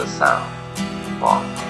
the 0.00 0.06
sound. 0.06 0.50
Of 1.22 1.69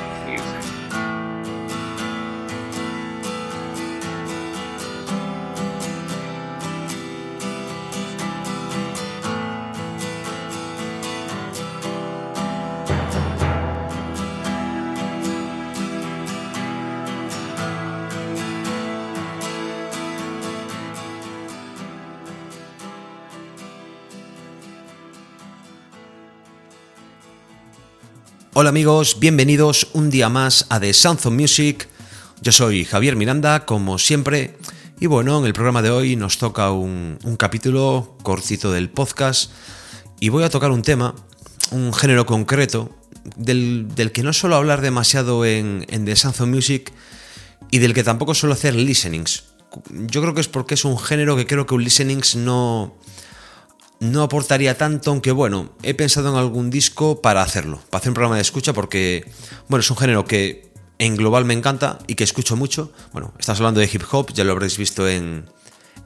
Hola 28.61 28.69
amigos, 28.69 29.17
bienvenidos 29.19 29.89
un 29.95 30.11
día 30.11 30.29
más 30.29 30.67
a 30.69 30.79
The 30.79 30.93
Sounds 30.93 31.25
of 31.25 31.33
Music. 31.33 31.89
Yo 32.43 32.53
soy 32.53 32.85
Javier 32.85 33.17
Miranda, 33.17 33.65
como 33.65 33.99
siempre. 33.99 34.59
Y 35.01 35.07
bueno, 35.07 35.39
en 35.39 35.47
el 35.47 35.55
programa 35.55 35.81
de 35.81 35.89
hoy 35.89 36.15
nos 36.15 36.37
toca 36.37 36.71
un, 36.71 37.17
capítulo 37.39 38.19
cortito 38.23 38.71
del 38.71 38.91
podcast. 38.91 39.51
Y 40.21 40.29
voy 40.29 40.45
a 40.45 40.51
tocar 40.51 40.73
un 40.73 40.83
tema, 40.83 41.15
un 41.71 41.95
género 41.95 42.27
concreto, 42.27 42.95
del, 43.35 43.89
del 43.95 44.13
que 44.13 44.23
no 44.23 44.35
suelo 44.35 44.57
hablar 44.57 44.83
demasiado 44.83 45.47
en, 45.47 45.87
en 45.89 46.05
The 46.05 46.15
Sounds 46.17 46.43
of 46.43 46.49
Music 46.49 46.93
y 47.71 47.79
del 47.79 47.95
que 47.95 48.05
tampoco 48.05 48.35
suelo 48.35 48.53
hacer 48.53 48.75
listenings. 48.75 49.45
Yo 49.91 50.21
creo 50.21 50.35
que 50.35 50.43
es 50.43 50.49
porque 50.49 50.75
es 50.75 50.85
un 50.85 50.99
género 50.99 51.35
que 51.35 51.47
creo 51.47 51.65
que 51.65 51.75
un 51.75 51.83
listenings 51.83 52.37
no, 52.37 52.95
no 54.01 54.23
aportaría 54.23 54.77
tanto, 54.77 55.11
aunque 55.11 55.31
bueno, 55.31 55.73
he 55.83 55.95
pensado 55.95 56.31
en 56.31 56.37
algún 56.37 56.71
disco 56.71 57.21
para 57.21 57.43
hacerlo, 57.43 57.81
para 57.91 58.01
hacer 58.01 58.11
un 58.11 58.15
programa 58.15 58.37
de 58.37 58.43
escucha, 58.43 58.73
porque 58.73 59.31
bueno, 59.69 59.81
es 59.81 59.91
un 59.91 59.97
género 59.97 60.25
que 60.25 60.71
en 60.99 61.17
global 61.17 61.45
me 61.45 61.55
encanta 61.55 61.99
y 62.07 62.15
que 62.15 62.25
escucho 62.25 62.57
mucho. 62.57 62.93
Bueno, 63.13 63.33
estás 63.39 63.59
hablando 63.59 63.81
de 63.81 63.91
hip 63.93 64.03
hop, 64.11 64.33
ya 64.33 64.45
lo 64.45 64.53
habréis 64.53 64.77
visto 64.77 65.09
en, 65.09 65.45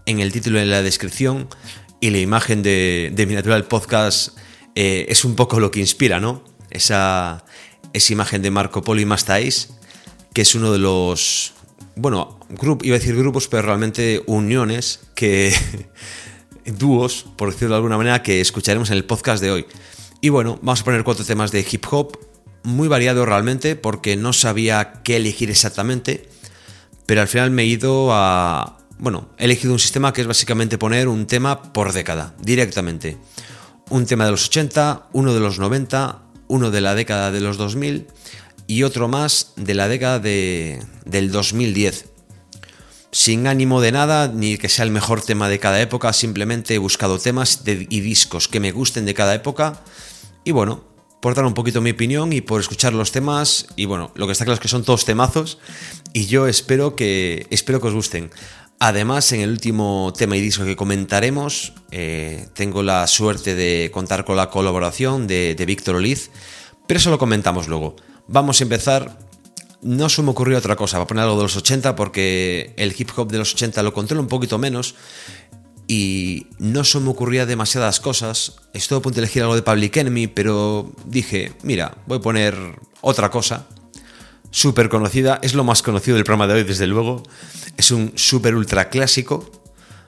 en 0.07 0.21
el 0.21 0.33
título 0.33 0.59
en 0.61 0.71
la 0.71 0.83
descripción, 0.83 1.49
y 2.01 2.11
la 2.11 2.19
imagen 2.19 2.63
de, 2.63 3.11
de 3.15 3.27
mi 3.27 3.35
natural 3.35 3.65
podcast 3.65 4.37
eh, 4.75 5.07
es 5.09 5.25
un 5.25 5.37
poco 5.37 5.61
lo 5.61 5.71
que 5.71 5.81
inspira, 5.81 6.21
¿no? 6.21 6.45
Esa, 6.71 7.45
esa 7.93 8.13
imagen 8.13 8.43
de 8.43 8.51
Marco 8.51 8.83
Polo 8.83 9.01
y 9.01 9.07
Mastais, 9.07 9.71
que 10.35 10.43
es 10.43 10.55
uno 10.55 10.73
de 10.73 10.79
los, 10.79 11.55
bueno, 11.97 12.41
grup, 12.51 12.85
iba 12.85 12.97
a 12.97 12.99
decir 12.99 13.17
grupos, 13.17 13.49
pero 13.49 13.63
realmente 13.63 14.23
uniones 14.27 15.01
que 15.15 15.55
dúos, 16.67 17.27
por 17.37 17.53
decirlo 17.53 17.75
de 17.75 17.77
alguna 17.77 17.97
manera, 17.97 18.23
que 18.23 18.41
escucharemos 18.41 18.91
en 18.91 18.97
el 18.97 19.05
podcast 19.05 19.43
de 19.43 19.51
hoy. 19.51 19.67
Y 20.21 20.29
bueno, 20.31 20.59
vamos 20.63 20.81
a 20.81 20.85
poner 20.85 21.05
cuatro 21.05 21.25
temas 21.25 21.53
de 21.53 21.67
hip 21.71 21.85
hop, 21.91 22.19
muy 22.63 22.89
variado 22.89 23.27
realmente, 23.27 23.77
porque 23.77 24.17
no 24.17 24.33
sabía 24.33 25.03
qué 25.05 25.17
elegir 25.17 25.51
exactamente, 25.51 26.29
pero 27.07 27.21
al 27.21 27.29
final 27.29 27.51
me 27.51 27.63
he 27.63 27.67
ido 27.67 28.09
a... 28.13 28.79
Bueno, 28.99 29.29
he 29.39 29.45
elegido 29.45 29.73
un 29.73 29.79
sistema 29.79 30.13
que 30.13 30.23
es 30.23 30.27
básicamente 30.27 30.79
poner 30.79 31.09
un 31.09 31.27
tema 31.27 31.73
por 31.73 31.93
década, 31.93 32.35
directamente. 32.41 33.19
Un 33.91 34.07
tema 34.07 34.25
de 34.25 34.31
los 34.31 34.47
80, 34.47 35.09
uno 35.13 35.35
de 35.35 35.41
los 35.41 35.59
90, 35.59 36.23
uno 36.49 36.71
de 36.71 36.81
la 36.81 36.95
década 36.95 37.31
de 37.31 37.41
los 37.41 37.57
2000 37.59 38.07
y 38.67 38.83
otro 38.83 39.09
más 39.09 39.53
de 39.57 39.75
la 39.75 39.89
década 39.89 40.21
de, 40.21 40.83
del 41.05 41.31
2010 41.31 42.14
sin 43.15 43.47
ánimo 43.47 43.81
de 43.81 43.93
nada, 43.93 44.27
ni 44.27 44.59
que 44.59 44.69
sea 44.69 44.85
el 44.85 44.91
mejor 44.91 45.23
tema 45.23 45.49
de 45.49 45.61
cada 45.61 45.81
época, 45.81 46.13
simplemente 46.13 46.75
he 46.75 46.79
buscado 46.79 47.21
temas 47.21 47.63
y 47.65 48.01
discos 48.01 48.49
que 48.49 48.59
me 48.59 48.73
gusten 48.73 49.05
de 49.05 49.15
cada 49.15 49.37
época 49.37 49.85
y 50.43 50.51
bueno, 50.51 50.83
por 51.23 51.37
dar 51.37 51.45
un 51.45 51.55
poquito 51.55 51.81
mi 51.81 51.91
opinión 51.91 52.33
y 52.33 52.41
por 52.41 52.61
escuchar 52.61 52.93
los 52.93 53.13
temas 53.13 53.69
y 53.77 53.85
bueno, 53.85 54.11
lo 54.17 54.27
que 54.27 54.33
está 54.33 54.45
claro 54.45 54.57
es 54.57 54.61
que 54.61 54.67
son 54.67 54.83
todos 54.83 55.05
temazos 55.05 55.59
y 56.13 56.27
yo 56.27 56.49
espero 56.49 56.97
que, 56.97 57.47
espero 57.51 57.81
que 57.81 57.87
os 57.87 57.95
gusten. 57.95 58.33
Además, 58.81 59.31
en 59.31 59.43
el 59.43 59.51
último 59.51 60.13
tema 60.19 60.37
y 60.37 60.41
disco 60.41 60.65
que 60.65 60.75
comentaremos, 60.75 61.73
eh, 61.93 62.49
tengo 62.55 62.83
la 62.83 63.07
suerte 63.07 63.55
de 63.55 63.93
contar 63.95 64.25
con 64.25 64.37
la 64.37 64.51
colaboración 64.51 65.29
de, 65.29 65.55
de 65.55 65.67
Víctor 65.67 65.95
Oliz, 65.95 66.33
pero 66.89 66.99
eso 66.99 67.11
lo 67.11 67.19
comentamos 67.21 67.69
luego. 67.69 67.95
Vamos 68.27 68.61
a 68.61 68.65
empezar 68.65 69.24
no 69.85 70.09
se 70.09 70.23
me 70.23 70.31
ocurrió 70.31 70.57
otra 70.59 70.77
cosa, 70.77 70.97
voy 70.97 71.05
a 71.05 71.07
poner 71.07 71.25
algo 71.25 71.37
de 71.37 71.43
los 71.43 71.57
80 71.57 71.95
porque 71.95 72.73
el 72.77 72.95
hip 72.97 73.11
hop 73.17 73.31
de 73.31 73.39
los 73.39 73.53
80 73.53 73.83
lo 73.83 73.93
controlo 73.93 74.23
un 74.23 74.29
poquito 74.29 74.59
menos 74.59 74.95
y 75.87 76.47
no 76.59 76.85
se 76.85 76.99
me 77.01 77.11
ocurría 77.11 77.45
demasiadas 77.45 78.01
cosas. 78.01 78.57
Estuve 78.73 78.99
a 78.99 79.03
punto 79.03 79.17
de 79.17 79.27
elegir 79.27 79.43
algo 79.43 79.55
de 79.55 79.63
Public 79.63 79.99
Enemy, 79.99 80.29
pero 80.29 80.91
dije, 81.05 81.53
mira, 81.63 81.99
voy 82.07 82.19
a 82.19 82.23
poner 82.23 82.57
otra 83.03 83.31
cosa. 83.31 83.67
Súper 84.51 84.89
conocida, 84.89 85.39
es 85.43 85.55
lo 85.55 85.65
más 85.65 85.83
conocido 85.83 86.15
del 86.17 86.25
programa 86.25 86.47
de 86.47 86.55
hoy, 86.61 86.65
desde 86.65 86.87
luego. 86.87 87.23
Es 87.77 87.91
un 87.91 88.13
súper 88.15 88.55
ultra 88.55 88.89
clásico. 88.89 89.51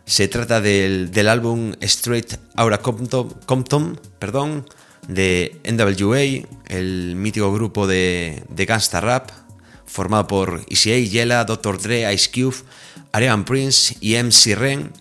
Se 0.07 0.29
trata 0.29 0.63
del, 0.63 1.11
del 1.11 1.29
álbum 1.29 1.75
Straight 1.81 2.35
Aura 2.55 2.79
Compton, 2.79 3.29
Compton, 3.45 4.01
perdón, 4.19 4.67
de 5.09 5.61
NWA, 5.65 6.49
el 6.69 7.17
mítico 7.17 7.53
grupo 7.53 7.87
de, 7.87 8.45
de 8.49 8.65
gangsta 8.65 9.01
rap, 9.01 9.31
formado 9.87 10.27
por 10.27 10.65
ECA, 10.69 10.99
Yela, 10.99 11.45
Dr. 11.45 11.81
Dre, 11.81 12.13
Ice 12.13 12.31
Cube, 12.31 12.57
Ariane 13.13 13.45
Prince 13.45 13.97
y 14.01 14.17
MC 14.17 14.55
Ren. 14.55 14.93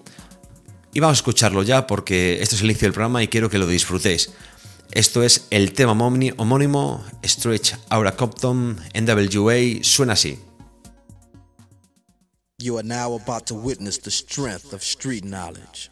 Y 0.94 1.00
vamos 1.00 1.18
a 1.18 1.20
escucharlo 1.20 1.64
ya 1.64 1.88
porque 1.88 2.42
esto 2.42 2.56
es 2.56 2.62
el 2.62 2.70
inicio 2.70 2.88
del 2.88 2.94
programa 2.94 3.22
y 3.22 3.28
quiero 3.28 3.50
que 3.50 3.58
lo 3.58 3.68
disfrutéis. 3.68 4.32
Esto 4.92 5.24
es 5.24 5.48
el 5.50 5.74
tema 5.74 5.92
homónimo 5.92 7.04
Stretch 7.24 7.74
Aura 7.90 8.16
Compton 8.16 8.80
NWA, 8.94 9.84
suena 9.84 10.14
así. 10.14 10.40
You 12.58 12.78
are 12.78 12.88
now 12.88 13.14
about 13.16 13.46
to 13.48 13.56
witness 13.56 14.00
the 14.00 14.12
strength 14.12 14.74
of 14.74 14.82
street 14.82 15.26
knowledge. 15.26 15.90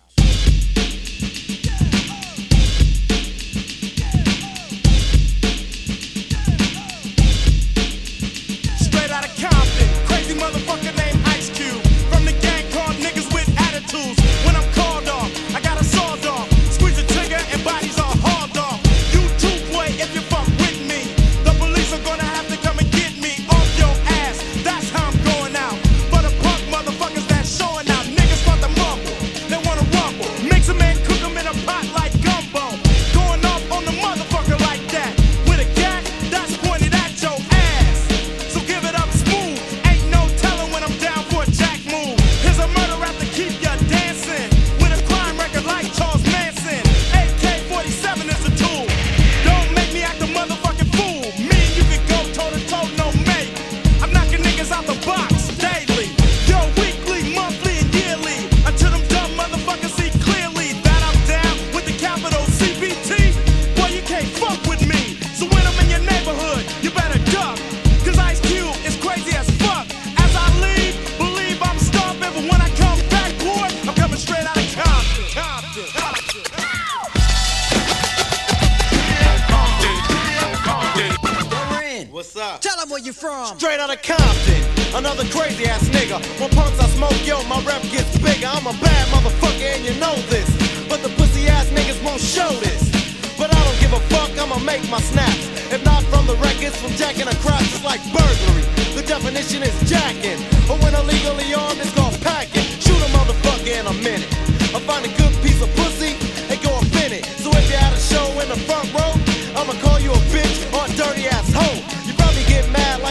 Where 82.94 83.02
you 83.02 83.12
from. 83.12 83.58
Straight 83.58 83.82
out 83.82 83.90
of 83.90 84.00
Compton, 84.06 84.62
another 84.94 85.26
crazy 85.34 85.66
ass 85.66 85.82
nigga. 85.90 86.22
When 86.38 86.54
punks 86.54 86.78
I 86.78 86.86
smoke, 86.94 87.18
yo, 87.26 87.42
my 87.50 87.58
rep 87.66 87.82
gets 87.90 88.14
bigger. 88.22 88.46
I'm 88.46 88.70
a 88.70 88.76
bad 88.78 89.06
motherfucker 89.10 89.66
and 89.66 89.82
you 89.82 89.98
know 89.98 90.14
this. 90.30 90.46
But 90.86 91.02
the 91.02 91.10
pussy 91.18 91.50
ass 91.50 91.66
niggas 91.74 91.98
won't 92.06 92.22
show 92.22 92.54
this. 92.62 92.94
But 93.34 93.50
I 93.50 93.58
don't 93.66 93.80
give 93.82 93.94
a 93.98 94.02
fuck, 94.14 94.30
I'ma 94.38 94.62
make 94.62 94.86
my 94.94 95.02
snaps. 95.02 95.42
If 95.74 95.82
not 95.84 96.06
from 96.14 96.30
the 96.30 96.38
records, 96.38 96.78
from 96.78 96.94
jacking 96.94 97.26
across, 97.26 97.66
it's 97.74 97.84
like 97.84 97.98
burglary. 98.14 98.62
The 98.94 99.02
definition 99.02 99.66
is 99.66 99.74
jacking. 99.90 100.38
But 100.70 100.78
when 100.86 100.94
illegally 100.94 101.50
armed, 101.50 101.82
it's 101.82 101.90
called 101.98 102.14
packing. 102.22 102.62
Shoot 102.78 103.02
a 103.02 103.10
motherfucker 103.18 103.74
in 103.74 103.90
a 103.90 103.96
minute. 104.06 104.30
I 104.70 104.78
find 104.86 105.02
a 105.02 105.10
good 105.18 105.34
piece 105.42 105.58
of 105.66 105.74
pussy 105.82 106.14
and 106.46 106.62
go 106.62 106.78
in 107.02 107.10
it. 107.10 107.26
So 107.42 107.50
if 107.58 107.66
you're 107.74 107.82
at 107.82 107.98
a 107.98 107.98
show 107.98 108.30
in 108.38 108.54
the 108.54 108.60
front 108.70 108.86
row, 108.94 109.18
I'ma 109.58 109.74
call 109.82 109.98
you 109.98 110.14
a 110.14 110.22
bitch 110.30 110.62
or 110.78 110.86
a 110.86 110.90
dirty 110.94 111.26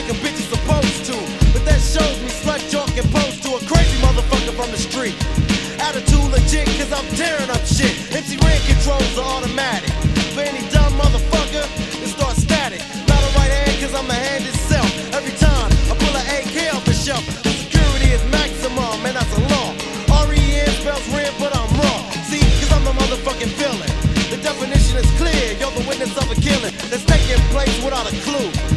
like 0.03 0.17
a 0.17 0.19
bitch 0.19 0.39
is 0.39 0.51
supposed 0.51 1.05
to. 1.07 1.17
But 1.55 1.65
that 1.65 1.79
shows 1.79 2.19
me 2.23 2.31
slut 2.31 2.59
chalk 2.71 2.91
and 2.99 3.07
pose 3.15 3.39
to 3.47 3.55
a 3.55 3.61
crazy 3.71 3.99
motherfucker 4.03 4.55
from 4.59 4.71
the 4.71 4.79
street. 4.79 5.15
Attitude 5.79 6.27
legit, 6.31 6.67
cause 6.79 6.91
I'm 6.91 7.07
tearing 7.15 7.51
up 7.51 7.63
shit. 7.63 7.95
MC 8.11 8.37
Ren 8.43 8.59
controls 8.67 9.15
are 9.19 9.29
automatic. 9.39 9.91
For 10.35 10.43
any 10.43 10.63
dumb 10.71 10.95
motherfucker, 10.99 11.65
it 12.03 12.09
starts 12.09 12.43
static. 12.43 12.83
Not 13.07 13.21
a 13.23 13.31
right 13.39 13.53
hand, 13.53 13.79
cause 13.79 13.95
I'm 13.95 14.11
a 14.11 14.15
hand 14.15 14.45
itself. 14.47 14.91
Every 15.15 15.35
time 15.39 15.71
I 15.87 15.95
pull 15.95 16.15
an 16.19 16.27
AK 16.35 16.75
off 16.75 16.85
the 16.85 16.95
shelf, 16.95 17.23
the 17.43 17.51
security 17.51 18.11
is 18.11 18.23
maximum, 18.33 19.07
and 19.07 19.15
that's 19.15 19.31
a 19.39 19.43
law. 19.55 19.71
REN 20.27 20.67
spells 20.83 21.07
Ren, 21.15 21.31
but 21.39 21.55
I'm 21.55 21.71
raw. 21.79 21.99
See, 22.27 22.43
cause 22.59 22.73
I'm 22.75 22.83
the 22.83 22.95
motherfucking 22.97 23.55
villain. 23.55 23.91
The 24.35 24.39
definition 24.43 24.99
is 24.99 25.11
clear, 25.21 25.55
you're 25.61 25.75
the 25.79 25.87
witness 25.87 26.17
of 26.17 26.27
a 26.27 26.37
killing 26.41 26.75
that's 26.91 27.05
taking 27.05 27.39
place 27.55 27.77
without 27.85 28.11
a 28.11 28.15
clue. 28.27 28.72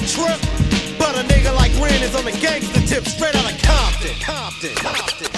Trip. 0.00 0.40
But 0.98 1.14
a 1.14 1.22
nigga 1.28 1.54
like 1.54 1.72
Ren 1.80 2.02
is 2.02 2.14
on 2.14 2.24
the 2.24 2.32
gangster 2.32 2.80
tip, 2.86 3.04
straight 3.06 3.34
out 3.34 3.50
of 3.50 3.58
Compton. 3.62 4.16
Compton. 4.20 4.74
Compton. 4.76 5.30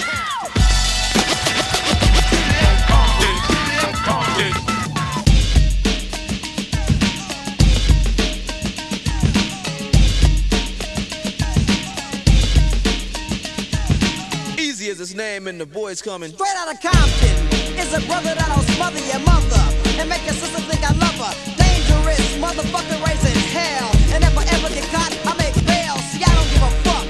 Easy 14.57 14.89
as 14.89 14.99
his 14.99 15.13
name 15.15 15.47
and 15.47 15.59
the 15.59 15.65
boys 15.65 16.01
coming. 16.01 16.31
Straight 16.31 16.55
out 16.55 16.73
of 16.73 16.81
Compton 16.81 17.35
is 17.77 17.93
a 17.93 17.99
brother 18.07 18.33
that'll 18.33 18.63
smother 18.73 18.99
your 19.05 19.19
mother 19.19 19.63
and 19.99 20.09
make 20.09 20.23
your 20.25 20.33
sister 20.33 20.61
think 20.61 20.83
I 20.83 20.93
love 20.93 21.17
her. 21.19 21.33
Dangerous 21.57 22.37
motherfucker 22.37 23.05
raising 23.05 23.35
hell. 23.51 23.96
And 24.13 24.23
if 24.23 24.37
I 24.37 24.43
ever 24.55 24.69
get 24.73 24.85
caught, 24.93 25.13
I 25.25 25.33
make 25.37 25.55
bail. 25.65 25.95
See, 26.11 26.23
I 26.23 26.31
don't 26.35 26.49
give 26.53 26.63
a 26.63 26.71
fuck. 26.85 27.05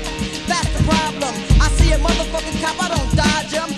That's 0.48 0.70
the 0.76 0.84
problem. 0.84 1.34
I 1.62 1.68
see 1.78 1.92
a 1.92 1.98
motherfucking 1.98 2.62
cop, 2.62 2.76
I 2.84 2.88
don't 2.96 3.16
dodge 3.16 3.54
him. 3.54 3.76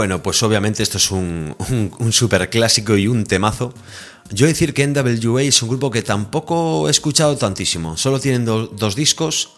Bueno, 0.00 0.22
pues 0.22 0.42
obviamente 0.42 0.82
esto 0.82 0.96
es 0.96 1.10
un, 1.10 1.54
super 2.10 2.48
clásico 2.48 2.96
y 2.96 3.06
un 3.06 3.24
temazo. 3.24 3.74
Yo 4.30 4.46
decir 4.46 4.72
que 4.72 4.86
NWA 4.86 5.42
es 5.42 5.62
un 5.62 5.68
grupo 5.68 5.90
que 5.90 6.00
tampoco 6.00 6.88
he 6.88 6.90
escuchado 6.90 7.36
tantísimo. 7.36 7.98
Solo 7.98 8.18
tienen 8.18 8.46
do- 8.46 8.68
dos 8.68 8.96
discos, 8.96 9.50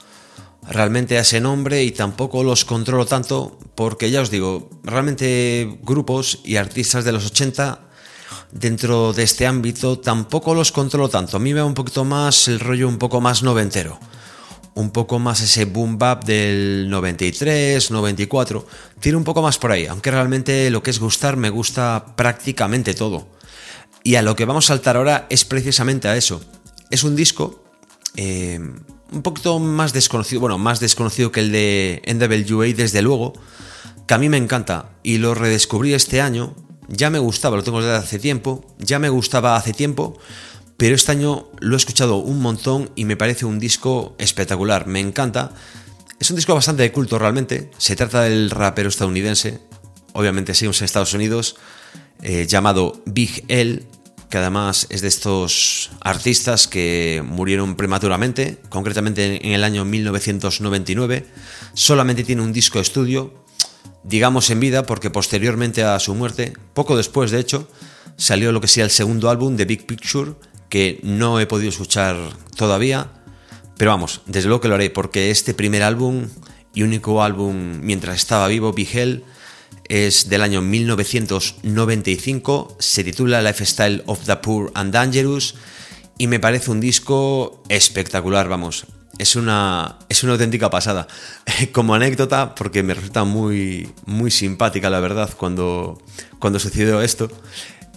realmente 0.68 1.16
a 1.16 1.20
ese 1.20 1.38
nombre, 1.40 1.84
y 1.84 1.92
tampoco 1.92 2.42
los 2.42 2.64
controlo 2.64 3.06
tanto, 3.06 3.56
porque 3.76 4.10
ya 4.10 4.20
os 4.20 4.30
digo, 4.30 4.68
realmente 4.82 5.78
grupos 5.84 6.40
y 6.42 6.56
artistas 6.56 7.04
de 7.04 7.12
los 7.12 7.26
80 7.26 7.78
dentro 8.50 9.12
de 9.12 9.22
este 9.22 9.46
ámbito 9.46 10.00
tampoco 10.00 10.56
los 10.56 10.72
controlo 10.72 11.08
tanto. 11.08 11.36
A 11.36 11.40
mí 11.40 11.54
me 11.54 11.60
va 11.60 11.66
un 11.66 11.74
poquito 11.74 12.04
más 12.04 12.48
el 12.48 12.58
rollo 12.58 12.88
un 12.88 12.98
poco 12.98 13.20
más 13.20 13.44
noventero. 13.44 14.00
Un 14.74 14.90
poco 14.90 15.18
más 15.18 15.40
ese 15.42 15.66
boom 15.66 15.98
bap 15.98 16.24
del 16.24 16.88
93, 16.88 17.90
94. 17.90 18.66
Tiene 19.00 19.18
un 19.18 19.24
poco 19.24 19.42
más 19.42 19.58
por 19.58 19.72
ahí, 19.72 19.86
aunque 19.86 20.10
realmente 20.10 20.70
lo 20.70 20.82
que 20.82 20.90
es 20.90 20.98
gustar 20.98 21.36
me 21.36 21.50
gusta 21.50 22.14
prácticamente 22.16 22.94
todo. 22.94 23.28
Y 24.02 24.14
a 24.14 24.22
lo 24.22 24.34
que 24.34 24.44
vamos 24.44 24.66
a 24.66 24.68
saltar 24.68 24.96
ahora 24.96 25.26
es 25.30 25.44
precisamente 25.44 26.08
a 26.08 26.16
eso. 26.16 26.42
Es 26.90 27.04
un 27.04 27.14
disco 27.14 27.62
eh, 28.16 28.58
un 29.12 29.22
poquito 29.22 29.58
más 29.58 29.92
desconocido, 29.92 30.40
bueno, 30.40 30.58
más 30.58 30.80
desconocido 30.80 31.30
que 31.30 31.40
el 31.40 31.52
de 31.52 32.02
NWA 32.06 32.66
desde 32.74 33.02
luego, 33.02 33.34
que 34.06 34.14
a 34.14 34.18
mí 34.18 34.28
me 34.28 34.38
encanta 34.38 34.90
y 35.02 35.18
lo 35.18 35.34
redescubrí 35.34 35.94
este 35.94 36.20
año. 36.20 36.54
Ya 36.88 37.10
me 37.10 37.18
gustaba, 37.18 37.56
lo 37.56 37.62
tengo 37.62 37.80
desde 37.80 37.96
hace 37.96 38.18
tiempo, 38.18 38.66
ya 38.78 38.98
me 38.98 39.08
gustaba 39.08 39.56
hace 39.56 39.72
tiempo, 39.72 40.18
pero 40.76 40.94
este 40.94 41.12
año 41.12 41.48
lo 41.60 41.74
he 41.74 41.76
escuchado 41.76 42.16
un 42.16 42.40
montón 42.40 42.90
y 42.96 43.04
me 43.04 43.16
parece 43.16 43.44
un 43.44 43.58
disco 43.58 44.14
espectacular, 44.18 44.86
me 44.86 45.00
encanta. 45.00 45.52
Es 46.18 46.30
un 46.30 46.36
disco 46.36 46.54
bastante 46.54 46.82
de 46.82 46.92
culto 46.92 47.18
realmente, 47.18 47.70
se 47.78 47.96
trata 47.96 48.22
del 48.22 48.50
rapero 48.50 48.88
estadounidense, 48.88 49.60
obviamente 50.12 50.54
seguimos 50.54 50.80
en 50.80 50.84
Estados 50.84 51.14
Unidos, 51.14 51.56
eh, 52.22 52.46
llamado 52.46 53.02
Big 53.06 53.44
L, 53.48 53.82
que 54.32 54.38
además 54.38 54.86
es 54.88 55.02
de 55.02 55.08
estos 55.08 55.90
artistas 56.00 56.66
que 56.66 57.22
murieron 57.22 57.76
prematuramente, 57.76 58.58
concretamente 58.70 59.46
en 59.46 59.52
el 59.52 59.62
año 59.62 59.84
1999. 59.84 61.26
Solamente 61.74 62.24
tiene 62.24 62.40
un 62.40 62.52
disco 62.52 62.78
de 62.78 62.82
estudio, 62.82 63.44
digamos 64.04 64.48
en 64.48 64.60
vida, 64.60 64.86
porque 64.86 65.10
posteriormente 65.10 65.84
a 65.84 65.98
su 65.98 66.14
muerte, 66.14 66.54
poco 66.72 66.96
después 66.96 67.30
de 67.30 67.40
hecho, 67.40 67.68
salió 68.16 68.52
lo 68.52 68.62
que 68.62 68.68
sea 68.68 68.84
el 68.84 68.90
segundo 68.90 69.28
álbum 69.28 69.56
de 69.56 69.66
Big 69.66 69.84
Picture, 69.84 70.32
que 70.72 70.98
no 71.02 71.38
he 71.38 71.44
podido 71.44 71.68
escuchar 71.68 72.16
todavía, 72.56 73.08
pero 73.76 73.90
vamos, 73.90 74.22
desde 74.24 74.48
luego 74.48 74.62
que 74.62 74.68
lo 74.68 74.76
haré, 74.76 74.88
porque 74.88 75.30
este 75.30 75.52
primer 75.52 75.82
álbum 75.82 76.28
y 76.72 76.82
único 76.82 77.22
álbum 77.22 77.80
mientras 77.82 78.16
estaba 78.16 78.48
vivo, 78.48 78.72
Big 78.72 78.88
Hell, 78.90 79.22
es 79.90 80.30
del 80.30 80.40
año 80.40 80.62
1995, 80.62 82.76
se 82.78 83.04
titula 83.04 83.42
Lifestyle 83.42 84.02
of 84.06 84.24
the 84.24 84.36
Poor 84.36 84.70
and 84.72 84.94
Dangerous 84.94 85.56
y 86.16 86.26
me 86.26 86.40
parece 86.40 86.70
un 86.70 86.80
disco 86.80 87.62
espectacular, 87.68 88.48
vamos. 88.48 88.86
Es 89.18 89.36
una, 89.36 89.98
es 90.08 90.22
una 90.22 90.32
auténtica 90.32 90.70
pasada. 90.70 91.06
Como 91.72 91.94
anécdota, 91.94 92.54
porque 92.54 92.82
me 92.82 92.94
resulta 92.94 93.24
muy, 93.24 93.92
muy 94.06 94.30
simpática, 94.30 94.88
la 94.88 95.00
verdad, 95.00 95.28
cuando, 95.36 96.00
cuando 96.38 96.58
sucedió 96.58 97.02
esto. 97.02 97.28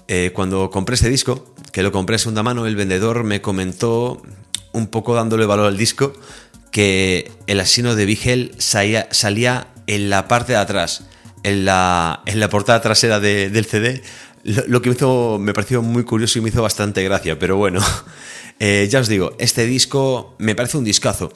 eh, 0.08 0.32
cuando 0.34 0.70
compré 0.70 0.96
este 0.96 1.10
disco, 1.10 1.55
que 1.75 1.84
lo 1.84 1.91
compré 1.91 2.15
en 2.15 2.20
segunda 2.20 2.41
mano, 2.41 2.65
el 2.67 2.77
vendedor 2.77 3.25
me 3.25 3.41
comentó, 3.41 4.22
un 4.72 4.88
poco 4.88 5.13
dándole 5.13 5.46
valor 5.46 5.67
al 5.67 5.75
disco, 5.75 6.13
que 6.72 7.29
el 7.48 7.60
asino 7.60 7.96
de 7.96 8.05
Vigel 8.05 8.55
salía, 8.60 9.67
en 9.86 10.10
la 10.10 10.25
parte 10.29 10.53
de 10.53 10.58
atrás, 10.60 11.03
en 11.44 11.65
la, 11.65 12.22
en 12.27 12.39
la 12.39 12.50
portada 12.50 12.79
trasera 12.82 13.20
de- 13.20 13.50
del 13.50 13.65
CD, 13.65 14.01
lo, 14.46 14.63
lo 14.67 14.82
que 14.82 14.88
me, 14.89 14.96
hizo, 14.96 15.38
me 15.38 15.53
pareció 15.53 15.82
muy 15.82 16.05
curioso 16.05 16.39
y 16.39 16.41
me 16.44 16.48
hizo 16.48 16.62
bastante 16.62 17.03
gracia, 17.03 17.38
pero 17.38 17.58
bueno, 17.58 17.82
eh, 18.62 18.88
ya 18.89 19.01
os 19.01 19.10
digo, 19.10 19.36
este 19.38 19.65
disco 19.65 20.34
me 20.39 20.55
parece 20.55 20.77
un 20.77 20.86
discazo. 20.86 21.34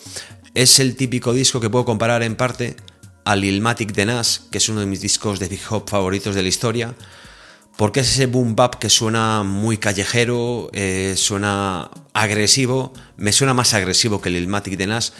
Es 0.53 0.79
el 0.79 0.95
típico 0.95 1.33
disco 1.33 1.59
que 1.59 1.69
puedo 1.69 1.83
comparar 1.83 2.23
en 2.23 2.37
parte 2.37 2.77
al 3.25 3.43
Ilmatic 3.43 3.91
de 3.91 4.05
Nas, 4.05 4.43
que 4.53 4.59
es 4.59 4.69
uno 4.69 4.79
de 4.79 4.85
mis 4.85 5.01
discos 5.01 5.37
de 5.41 5.47
hip 5.47 5.59
hop 5.69 5.89
favoritos 5.89 6.33
de 6.33 6.43
la 6.43 6.47
historia, 6.47 6.95
porque 7.79 8.01
es 8.01 8.09
ese 8.09 8.25
boom 8.25 8.57
bap 8.57 8.75
que 8.75 8.89
suena 8.89 9.43
muy 9.43 9.77
callejero, 9.77 10.69
eh, 10.73 11.13
suena 11.15 11.89
agresivo, 12.11 12.91
me 13.15 13.31
suena 13.31 13.53
más 13.53 13.73
agresivo 13.73 14.19
que 14.19 14.27
el 14.27 14.35
Ilmatic 14.35 14.75
de 14.75 14.85
Nas, 14.85 15.13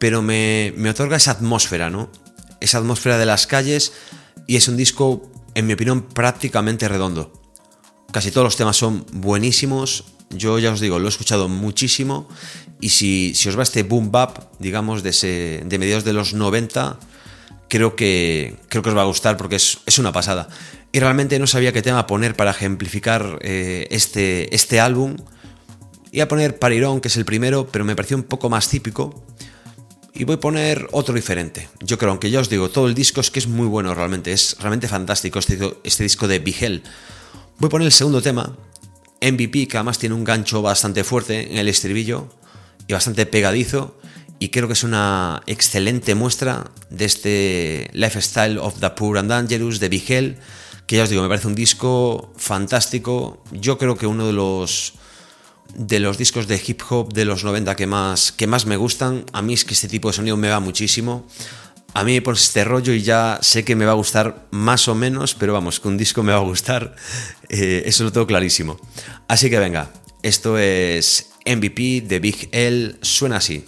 pero 0.00 0.20
me, 0.20 0.74
me 0.76 0.90
otorga 0.90 1.16
esa 1.16 1.30
atmósfera, 1.30 1.90
¿no? 1.90 2.10
Esa 2.58 2.78
atmósfera 2.78 3.18
de 3.18 3.26
las 3.26 3.46
calles 3.46 3.92
y 4.48 4.56
es 4.56 4.66
un 4.66 4.76
disco, 4.76 5.30
en 5.54 5.68
mi 5.68 5.74
opinión, 5.74 6.02
prácticamente 6.02 6.88
redondo. 6.88 7.40
Casi 8.10 8.32
todos 8.32 8.46
los 8.46 8.56
temas 8.56 8.76
son 8.76 9.06
buenísimos. 9.12 10.02
Yo 10.30 10.58
ya 10.58 10.72
os 10.72 10.80
digo, 10.80 10.98
lo 10.98 11.06
he 11.06 11.08
escuchado 11.08 11.48
muchísimo. 11.48 12.28
Y 12.80 12.88
si, 12.88 13.32
si 13.36 13.48
os 13.48 13.56
va 13.56 13.62
este 13.62 13.84
boom 13.84 14.10
bap, 14.10 14.58
digamos, 14.58 15.04
de, 15.04 15.10
ese, 15.10 15.62
de 15.64 15.78
mediados 15.78 16.02
de 16.02 16.14
los 16.14 16.34
90, 16.34 16.98
creo 17.68 17.94
que, 17.94 18.56
creo 18.68 18.82
que 18.82 18.88
os 18.88 18.96
va 18.96 19.02
a 19.02 19.06
gustar 19.06 19.36
porque 19.36 19.54
es, 19.54 19.78
es 19.86 20.00
una 20.00 20.10
pasada. 20.10 20.48
Y 20.92 21.00
realmente 21.00 21.38
no 21.38 21.46
sabía 21.46 21.72
qué 21.72 21.80
tema 21.80 22.06
poner 22.06 22.36
para 22.36 22.50
ejemplificar 22.50 23.38
eh, 23.40 23.86
este, 23.90 24.54
este 24.54 24.78
álbum. 24.78 25.16
Iba 26.10 26.24
a 26.24 26.28
poner 26.28 26.58
Parirón, 26.58 27.00
que 27.00 27.08
es 27.08 27.16
el 27.16 27.24
primero, 27.24 27.66
pero 27.66 27.86
me 27.86 27.96
pareció 27.96 28.14
un 28.18 28.24
poco 28.24 28.50
más 28.50 28.68
típico. 28.68 29.24
Y 30.12 30.24
voy 30.24 30.36
a 30.36 30.40
poner 30.40 30.86
otro 30.92 31.14
diferente. 31.14 31.70
Yo 31.80 31.96
creo, 31.96 32.10
aunque 32.10 32.30
ya 32.30 32.40
os 32.40 32.50
digo, 32.50 32.68
todo 32.68 32.86
el 32.86 32.94
disco 32.94 33.22
es 33.22 33.30
que 33.30 33.38
es 33.38 33.46
muy 33.46 33.66
bueno 33.66 33.94
realmente. 33.94 34.32
Es 34.32 34.56
realmente 34.60 34.86
fantástico 34.86 35.38
este, 35.38 35.58
este 35.82 36.02
disco 36.02 36.28
de 36.28 36.38
Vigel. 36.38 36.82
Voy 37.58 37.68
a 37.68 37.70
poner 37.70 37.86
el 37.86 37.92
segundo 37.92 38.20
tema, 38.20 38.54
MVP, 39.22 39.68
que 39.68 39.78
además 39.78 39.98
tiene 39.98 40.14
un 40.14 40.24
gancho 40.24 40.60
bastante 40.60 41.04
fuerte 41.04 41.50
en 41.50 41.56
el 41.56 41.68
estribillo 41.68 42.28
y 42.86 42.92
bastante 42.92 43.24
pegadizo. 43.24 43.98
y 44.38 44.48
creo 44.48 44.66
que 44.66 44.74
es 44.74 44.82
una 44.82 45.40
excelente 45.46 46.16
muestra 46.16 46.70
de 46.90 47.04
este 47.04 47.90
Lifestyle 47.92 48.58
of 48.58 48.80
the 48.80 48.90
Poor 48.90 49.16
and 49.16 49.30
Dangerous 49.30 49.78
de 49.78 49.88
Vigel, 49.88 50.36
que 50.92 50.98
ya 50.98 51.04
os 51.04 51.08
digo, 51.08 51.22
me 51.22 51.28
parece 51.30 51.48
un 51.48 51.54
disco 51.54 52.34
fantástico. 52.36 53.42
Yo 53.50 53.78
creo 53.78 53.96
que 53.96 54.06
uno 54.06 54.26
de 54.26 54.34
los 54.34 54.92
de 55.74 56.00
los 56.00 56.18
discos 56.18 56.46
de 56.48 56.60
hip 56.66 56.82
hop 56.90 57.14
de 57.14 57.24
los 57.24 57.44
90 57.44 57.74
que 57.76 57.86
más, 57.86 58.30
que 58.30 58.46
más 58.46 58.66
me 58.66 58.76
gustan. 58.76 59.24
A 59.32 59.40
mí 59.40 59.54
es 59.54 59.64
que 59.64 59.72
este 59.72 59.88
tipo 59.88 60.08
de 60.08 60.12
sonido 60.12 60.36
me 60.36 60.50
va 60.50 60.60
muchísimo. 60.60 61.26
A 61.94 62.04
mí 62.04 62.12
me 62.12 62.20
pones 62.20 62.42
este 62.42 62.62
rollo 62.64 62.92
y 62.92 63.00
ya 63.00 63.38
sé 63.40 63.64
que 63.64 63.74
me 63.74 63.86
va 63.86 63.92
a 63.92 63.94
gustar 63.94 64.48
más 64.50 64.86
o 64.86 64.94
menos, 64.94 65.34
pero 65.34 65.54
vamos, 65.54 65.80
que 65.80 65.88
un 65.88 65.96
disco 65.96 66.22
me 66.22 66.32
va 66.32 66.40
a 66.40 66.42
gustar, 66.42 66.94
eh, 67.48 67.84
eso 67.86 68.04
lo 68.04 68.12
tengo 68.12 68.26
clarísimo. 68.26 68.78
Así 69.28 69.48
que 69.48 69.58
venga, 69.58 69.90
esto 70.22 70.58
es 70.58 71.30
MVP 71.46 72.02
de 72.02 72.20
Big 72.20 72.50
L, 72.52 72.96
suena 73.00 73.36
así. 73.36 73.64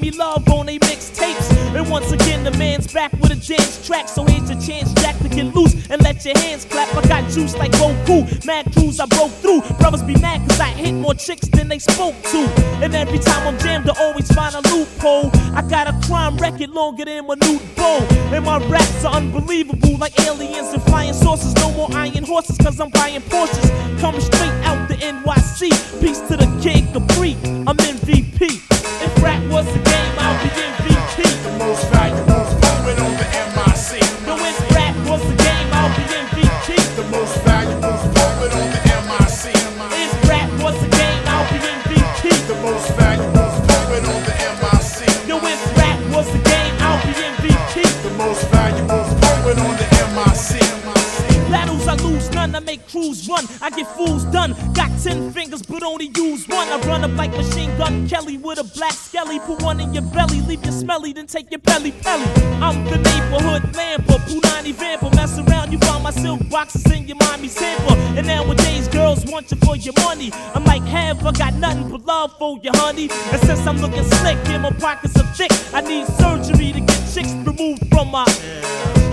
Me 0.00 0.10
love 0.10 0.48
on 0.48 0.66
they 0.66 0.78
mixtapes. 0.78 1.50
And 1.74 1.90
once 1.90 2.12
again, 2.12 2.44
the 2.44 2.52
man's 2.52 2.92
back 2.92 3.12
with 3.14 3.32
a 3.32 3.36
dance 3.36 3.86
track. 3.86 4.08
So 4.08 4.24
here's 4.24 4.50
your 4.50 4.60
chance, 4.60 4.92
Get 5.36 5.54
loose 5.54 5.74
and 5.90 6.00
let 6.00 6.24
your 6.24 6.32
hands 6.38 6.64
clap. 6.64 6.88
I 6.96 7.06
got 7.06 7.30
juice 7.30 7.54
like 7.58 7.70
Goku. 7.72 8.24
Mad 8.46 8.72
crews 8.72 8.98
I 8.98 9.04
broke 9.04 9.32
through. 9.32 9.60
Brothers 9.76 10.02
be 10.02 10.14
mad 10.14 10.40
cause 10.48 10.58
I 10.58 10.68
hit 10.68 10.94
more 10.94 11.12
chicks 11.12 11.46
than 11.48 11.68
they 11.68 11.78
spoke 11.78 12.14
to. 12.32 12.38
And 12.82 12.94
every 12.94 13.18
time 13.18 13.46
I'm 13.46 13.58
jammed, 13.58 13.90
I 13.90 13.92
always 14.00 14.32
find 14.32 14.54
a 14.54 14.62
loophole. 14.70 15.30
I 15.54 15.60
got 15.68 15.88
a 15.88 16.06
crime 16.06 16.38
record 16.38 16.70
longer 16.70 17.04
than 17.04 17.26
my 17.26 17.34
nude 17.34 17.60
bow. 17.76 17.98
And 18.32 18.46
my 18.46 18.66
raps 18.68 19.04
are 19.04 19.12
unbelievable 19.12 19.98
like 19.98 20.18
aliens 20.20 20.72
and 20.72 20.82
flying 20.84 21.12
saucers. 21.12 21.54
No 21.56 21.70
more 21.72 21.88
iron 21.92 22.24
horses 22.24 22.56
cause 22.56 22.80
I'm 22.80 22.88
buying 22.88 23.20
Porsches. 23.20 24.00
Coming 24.00 24.22
straight 24.22 24.56
out 24.64 24.88
the 24.88 24.94
NYC. 24.94 26.00
Peace 26.00 26.20
to 26.28 26.38
the 26.38 26.48
King 26.62 26.90
Capri. 26.94 27.36
I'm 27.68 27.76
MVP. 27.76 28.40
If 29.04 29.22
rap 29.22 29.42
was 29.50 29.68
a 29.68 29.78
game, 29.80 30.14
I'll 30.18 30.42
be 30.42 30.45
crews 52.96 53.28
run. 53.28 53.44
I 53.60 53.68
get 53.70 53.86
fools 53.96 54.24
done. 54.24 54.54
Got 54.72 54.90
ten 55.02 55.30
fingers, 55.30 55.62
but 55.62 55.82
only 55.82 56.10
use 56.16 56.48
one. 56.48 56.68
I 56.68 56.80
run 56.86 57.04
up 57.04 57.14
like 57.16 57.30
machine 57.32 57.76
gun 57.76 58.08
Kelly 58.08 58.38
with 58.38 58.58
a 58.58 58.64
black 58.76 58.92
skelly. 58.92 59.38
Put 59.40 59.62
one 59.62 59.80
in 59.80 59.92
your 59.92 60.04
belly, 60.14 60.40
leave 60.42 60.64
you 60.64 60.72
smelly, 60.72 61.12
then 61.12 61.26
take 61.26 61.50
your 61.50 61.60
belly 61.60 61.92
pelly. 61.92 62.24
I'm 62.62 62.84
the 62.84 62.96
neighborhood 62.96 63.62
lamper, 63.74 64.18
Punani 64.26 64.72
vamper. 64.72 65.10
Mess 65.14 65.38
around, 65.38 65.72
you 65.72 65.78
find 65.78 66.02
my 66.02 66.10
silk 66.10 66.40
boxes 66.48 66.90
in 66.90 67.06
your 67.06 67.18
mommy's 67.20 67.58
hamper. 67.58 67.94
And 68.18 68.26
nowadays, 68.26 68.88
girls 68.88 69.26
want 69.26 69.50
you 69.50 69.58
for 69.58 69.76
your 69.76 69.94
money. 70.02 70.30
I'm 70.54 70.64
like, 70.64 70.82
have 70.84 71.24
I 71.26 71.32
got 71.32 71.54
nothing 71.54 71.90
but 71.90 72.04
love 72.06 72.32
for 72.38 72.58
you, 72.62 72.70
honey? 72.74 73.10
And 73.32 73.40
since 73.42 73.66
I'm 73.66 73.78
looking 73.78 74.04
slick 74.04 74.38
and 74.48 74.62
my 74.62 74.70
pockets 74.70 75.16
are 75.20 75.34
thick, 75.34 75.52
I 75.74 75.82
need 75.82 76.06
surgery 76.06 76.72
to 76.72 76.80
get 76.80 77.00
chicks 77.12 77.32
removed 77.44 77.86
from 77.90 78.10
my. 78.10 78.24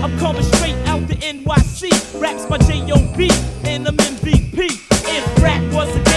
I'm 0.02 0.18
coming 0.18 0.42
straight 0.42 0.76
the 1.14 1.26
NYC. 1.26 2.20
Raps 2.20 2.48
my 2.48 2.58
J.O.B. 2.58 3.30
and 3.64 3.86
I'm 3.86 3.96
MVP. 3.96 4.80
If 5.06 5.42
rap 5.42 5.62
was 5.72 5.94
a 5.96 6.13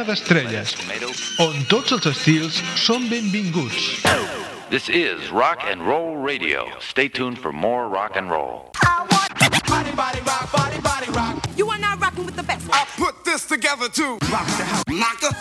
Pure 0.00 0.14
beef, 0.14 0.24
Crema 0.26 0.44
d'estrelles, 0.50 0.74
tomato. 0.74 1.12
on 1.38 1.64
tots 1.68 1.92
els 1.92 2.06
estils 2.06 2.62
són 2.76 3.08
benvinguts. 3.10 4.00
This 4.70 4.88
is 4.88 5.30
Rock 5.30 5.60
and 5.64 5.82
Roll 5.86 6.16
Radio. 6.16 6.68
Stay 6.80 7.08
tuned 7.08 7.38
for 7.38 7.52
more 7.52 7.88
rock 7.88 8.16
and 8.16 8.30
roll. 8.30 8.70
Body, 9.68 9.92
body, 9.92 10.20
rock, 10.20 10.50
body, 10.52 10.80
body, 10.80 11.10
rock. 11.12 11.44
You 11.56 11.68
are 11.70 11.78
now 11.78 11.96
rocking 11.98 12.24
with 12.24 12.36
the 12.36 12.42
best. 12.42 12.66
I 12.72 12.86
put 12.96 13.24
this 13.24 13.44
together 13.44 13.88
too. 13.88 14.18
Rock 14.30 14.46
the 14.56 14.64
house. 14.64 14.84
Knocker. 14.88 15.34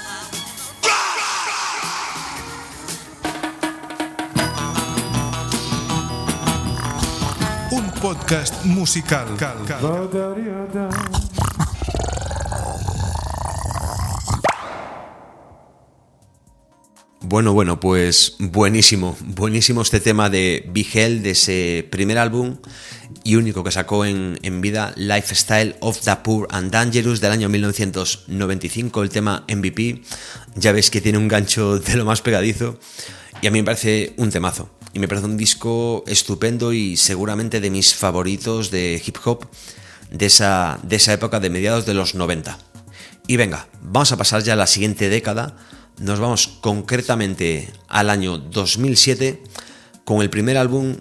Un 7.71 7.91
podcast 8.01 8.65
musical. 8.65 9.25
Bueno, 17.29 17.53
bueno, 17.53 17.79
pues 17.79 18.37
buenísimo, 18.39 19.15
buenísimo 19.21 19.83
este 19.83 19.99
tema 19.99 20.31
de 20.31 20.67
Vigel, 20.73 21.21
de 21.21 21.29
ese 21.29 21.87
primer 21.91 22.17
álbum 22.17 22.57
y 23.23 23.35
único 23.35 23.63
que 23.63 23.69
sacó 23.69 24.03
en, 24.03 24.39
en 24.41 24.61
vida, 24.61 24.93
Lifestyle 24.95 25.75
of 25.79 25.99
the 25.99 26.15
Poor 26.23 26.47
and 26.49 26.71
Dangerous 26.71 27.21
del 27.21 27.31
año 27.31 27.47
1995, 27.47 29.03
el 29.03 29.11
tema 29.11 29.45
MVP. 29.47 30.01
Ya 30.55 30.71
ves 30.71 30.89
que 30.89 31.01
tiene 31.01 31.19
un 31.19 31.27
gancho 31.27 31.77
de 31.77 31.97
lo 31.97 32.03
más 32.03 32.23
pegadizo 32.23 32.79
y 33.43 33.45
a 33.45 33.51
mí 33.51 33.59
me 33.59 33.65
parece 33.65 34.15
un 34.17 34.31
temazo. 34.31 34.71
y 34.93 34.97
me 34.97 35.07
parece 35.07 35.27
un 35.27 35.37
disco 35.37 36.03
estupendo 36.07 36.73
y 36.73 36.97
seguramente 36.97 37.61
de 37.61 37.69
mis 37.69 37.93
favoritos 37.93 38.71
de 38.71 38.99
hip 39.05 39.17
hop 39.23 39.45
de 40.09 40.25
esa, 40.25 40.79
de 40.81 40.95
esa 40.95 41.13
época 41.13 41.39
de 41.39 41.51
mediados 41.51 41.85
de 41.85 41.93
los 41.93 42.15
90. 42.15 42.57
Y 43.27 43.37
venga, 43.37 43.67
vamos 43.83 44.11
a 44.11 44.17
pasar 44.17 44.41
ya 44.41 44.53
a 44.53 44.55
la 44.55 44.65
siguiente 44.65 45.09
década. 45.09 45.55
Nos 45.99 46.19
vamos 46.19 46.47
concretamente 46.61 47.69
al 47.89 48.09
año 48.09 48.37
2007 48.37 49.43
con 50.05 50.21
el 50.21 50.29
primer 50.29 50.57
álbum, 50.57 50.95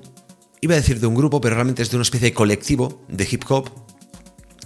iba 0.61 0.75
a 0.75 0.77
decir 0.77 0.99
de 0.99 1.07
un 1.07 1.15
grupo, 1.15 1.41
pero 1.41 1.55
realmente 1.55 1.83
es 1.83 1.91
de 1.91 1.97
una 1.97 2.03
especie 2.03 2.29
de 2.29 2.35
colectivo 2.35 3.01
de 3.07 3.27
hip 3.31 3.45
hop 3.49 3.71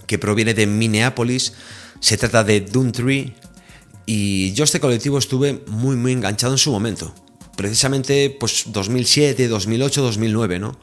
que 0.06 0.18
proviene 0.18 0.54
de 0.54 0.66
Minneapolis. 0.66 1.52
Se 2.00 2.16
trata 2.16 2.44
de 2.44 2.62
Doom 2.62 2.92
Tree 2.92 3.34
y 4.06 4.52
yo 4.54 4.64
este 4.64 4.80
colectivo 4.80 5.18
estuve 5.18 5.62
muy 5.66 5.96
muy 5.96 6.12
enganchado 6.12 6.54
en 6.54 6.58
su 6.58 6.72
momento. 6.72 7.14
Precisamente 7.56 8.30
pues 8.30 8.64
2007, 8.68 9.48
2008, 9.48 10.02
2009, 10.02 10.58
¿no? 10.58 10.78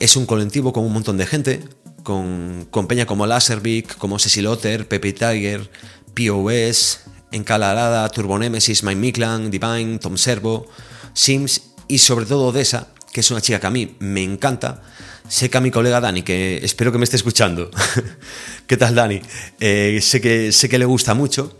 Es 0.00 0.16
un 0.16 0.26
colectivo 0.26 0.72
con 0.72 0.84
un 0.84 0.92
montón 0.92 1.16
de 1.18 1.26
gente, 1.26 1.60
con, 2.02 2.66
con 2.68 2.88
peña 2.88 3.06
como 3.06 3.26
Laserbeak, 3.26 3.96
como 3.96 4.18
Cecil 4.18 4.48
Otter, 4.48 4.88
Pepe 4.88 5.12
Tiger, 5.12 5.70
POS, 6.14 6.98
Encalarada, 7.32 8.08
Turbo 8.10 8.38
Nemesis, 8.38 8.82
Mike 8.84 9.00
Miklan, 9.00 9.50
Divine, 9.50 9.98
Tom 9.98 10.16
Servo, 10.16 10.66
Sims 11.14 11.72
y 11.88 11.98
sobre 11.98 12.26
todo 12.26 12.46
Odessa, 12.46 12.88
que 13.12 13.20
es 13.20 13.30
una 13.30 13.40
chica 13.40 13.60
que 13.60 13.66
a 13.66 13.70
mí 13.70 13.96
me 13.98 14.22
encanta. 14.22 14.82
Sé 15.28 15.50
que 15.50 15.58
a 15.58 15.60
mi 15.60 15.70
colega 15.70 16.00
Dani, 16.00 16.22
que 16.22 16.58
espero 16.62 16.92
que 16.92 16.98
me 16.98 17.04
esté 17.04 17.16
escuchando. 17.16 17.70
¿Qué 18.66 18.76
tal, 18.76 18.94
Dani? 18.94 19.20
Eh, 19.60 19.98
sé, 20.02 20.20
que, 20.20 20.52
sé 20.52 20.68
que 20.68 20.78
le 20.78 20.84
gusta 20.84 21.14
mucho. 21.14 21.58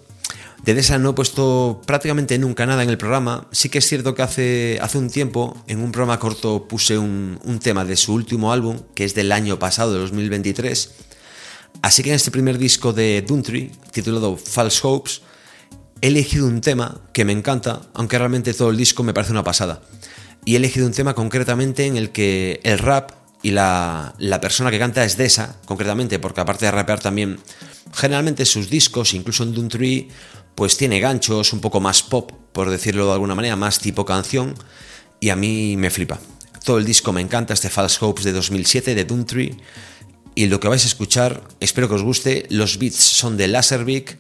De 0.65 0.75
Desa 0.75 0.99
no 0.99 1.11
he 1.11 1.13
puesto 1.15 1.83
prácticamente 1.87 2.39
nunca 2.39 2.67
nada 2.67 2.83
en 2.83 2.91
el 2.91 2.99
programa. 2.99 3.49
Sí 3.51 3.69
que 3.69 3.79
es 3.79 3.87
cierto 3.87 4.15
que 4.15 4.23
hace, 4.23 4.79
hace 4.81 4.99
un 4.99 5.11
tiempo, 5.11 5.57
en 5.67 5.81
un 5.81 5.91
programa 5.91 6.19
corto, 6.19 6.69
puse 6.69 6.99
un, 6.99 7.41
un 7.43 7.59
tema 7.59 7.85
de 7.85 7.97
su 7.97 8.15
último 8.15 8.53
álbum, 8.53 8.79
que 8.95 9.05
es 9.05 9.15
del 9.15 9.33
año 9.33 9.59
pasado, 9.59 9.93
de 9.95 9.99
2023. 10.01 10.91
Así 11.81 12.03
que 12.03 12.11
en 12.11 12.17
este 12.17 12.31
primer 12.31 12.59
disco 12.59 12.93
de 12.93 13.23
Doomtree, 13.23 13.73
titulado 13.91 14.37
False 14.37 14.81
Hopes, 14.83 15.23
he 16.03 16.09
elegido 16.09 16.47
un 16.47 16.61
tema 16.61 17.01
que 17.13 17.25
me 17.25 17.33
encanta, 17.33 17.81
aunque 17.95 18.19
realmente 18.19 18.53
todo 18.53 18.71
el 18.71 18.77
disco 18.77 19.05
me 19.05 19.15
parece 19.15 19.33
una 19.33 19.45
pasada. 19.45 19.81
Y 20.45 20.55
he 20.55 20.57
elegido 20.57 20.85
un 20.85 20.93
tema 20.93 21.15
concretamente 21.15 21.87
en 21.87 21.97
el 21.97 22.11
que 22.11 22.61
el 22.65 22.79
rap 22.79 23.13
y 23.41 23.53
la, 23.53 24.15
la 24.19 24.41
persona 24.41 24.73
que 24.73 24.81
canta 24.81 25.05
es 25.05 25.17
Desa, 25.17 25.57
concretamente, 25.65 26.19
porque 26.19 26.41
aparte 26.41 26.65
de 26.65 26.73
rapear 26.73 26.99
también, 26.99 27.39
generalmente 27.95 28.45
sus 28.45 28.69
discos, 28.69 29.15
incluso 29.15 29.45
en 29.45 29.55
Doomtree, 29.55 30.09
pues 30.57 30.77
tiene 30.77 30.99
ganchos 30.99 31.53
un 31.53 31.61
poco 31.61 31.81
más 31.81 32.03
pop, 32.03 32.33
por 32.53 32.69
decirlo 32.69 33.07
de 33.07 33.13
alguna 33.13 33.37
manera, 33.37 33.55
más 33.55 33.79
tipo 33.79 34.05
canción, 34.05 34.55
y 35.21 35.31
a 35.31 35.37
mí 35.37 35.77
me 35.77 35.91
flipa. 35.91 36.19
Todo 36.65 36.79
el 36.79 36.85
disco 36.85 37.13
me 37.13 37.21
encanta, 37.21 37.55
este 37.55 37.71
False 37.71 37.99
Hopes 38.01 38.25
de 38.25 38.33
2007 38.33 38.97
de 38.97 39.05
Doomtree, 39.05 39.57
y 40.35 40.47
lo 40.47 40.59
que 40.59 40.67
vais 40.67 40.83
a 40.83 40.89
escuchar, 40.89 41.43
espero 41.61 41.89
que 41.89 41.95
os 41.95 42.03
guste, 42.03 42.47
los 42.51 42.79
beats 42.79 42.97
son 42.97 43.37
de 43.37 43.47
Laserbeak, 43.47 44.19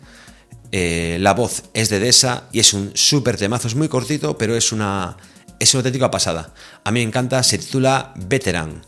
eh, 0.72 1.18
la 1.20 1.34
voz 1.34 1.64
es 1.74 1.90
de 1.90 2.00
Desa 2.00 2.44
y 2.50 2.60
es 2.60 2.72
un 2.72 2.92
súper 2.94 3.36
temazo, 3.36 3.68
es 3.68 3.74
muy 3.74 3.88
cortito, 3.88 4.36
pero 4.38 4.56
es 4.56 4.72
una, 4.72 5.16
es 5.60 5.74
una 5.74 5.80
auténtica 5.80 6.10
pasada. 6.10 6.52
A 6.82 6.90
mí 6.90 7.00
me 7.00 7.06
encanta, 7.06 7.42
se 7.42 7.58
titula 7.58 8.14
Veteran. 8.16 8.82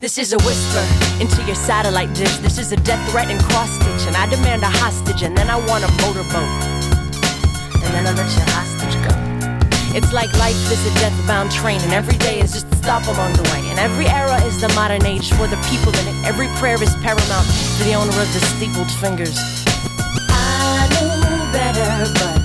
This 0.00 0.16
is 0.16 0.32
a 0.32 0.38
whisper 0.38 0.84
into 1.20 1.42
your 1.42 1.56
satellite 1.56 2.14
dish. 2.14 2.36
This 2.38 2.56
is 2.56 2.72
a 2.72 2.76
death 2.76 3.02
threat 3.10 3.28
and 3.30 3.40
cross 3.50 3.68
stitch. 3.68 4.06
And 4.06 4.16
I 4.16 4.30
demand 4.30 4.62
a 4.62 4.70
hostage, 4.70 5.24
and 5.24 5.36
then 5.36 5.50
I 5.50 5.56
want 5.66 5.82
a 5.82 5.90
motorboat. 6.06 6.48
And 7.82 7.90
then 7.92 8.06
I 8.06 8.14
let 8.14 8.30
your 8.30 8.46
hostage 8.54 8.94
go. 9.02 9.12
It's 9.98 10.12
like 10.12 10.32
life 10.38 10.54
is 10.70 10.78
a 10.86 10.94
death 11.00 11.26
bound 11.26 11.50
train, 11.50 11.80
and 11.82 11.92
every 11.92 12.16
day 12.18 12.38
is 12.40 12.52
just 12.52 12.70
a 12.72 12.76
stop 12.76 13.08
along 13.08 13.32
the 13.32 13.42
way. 13.50 13.60
And 13.70 13.78
every 13.80 14.06
era 14.06 14.40
is 14.46 14.60
the 14.60 14.68
modern 14.78 15.04
age 15.04 15.30
for 15.34 15.48
the 15.48 15.58
people 15.68 15.90
in 15.90 16.06
it. 16.06 16.16
Every 16.24 16.46
prayer 16.62 16.80
is 16.80 16.94
paramount 17.02 17.46
for 17.76 17.84
the 17.84 17.94
owner 17.94 18.14
of 18.14 18.32
the 18.32 18.40
steepled 18.54 18.92
fingers. 19.02 19.34
I 20.68 20.84
knew 20.92 21.52
better, 21.52 21.90
but 22.18 22.36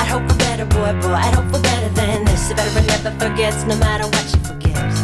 I'd 0.00 0.08
hope 0.08 0.24
for 0.30 0.38
better, 0.38 0.64
boy, 0.64 0.92
boy. 1.00 1.14
I'd 1.14 1.34
hope 1.34 1.48
for 1.52 1.60
better 1.62 1.88
than 1.90 2.24
this. 2.24 2.50
A 2.50 2.54
veteran 2.54 2.86
never 2.86 3.12
forgets, 3.18 3.64
no 3.64 3.76
matter 3.76 4.04
what 4.04 4.24
she 4.30 4.38
forgives. 4.48 4.98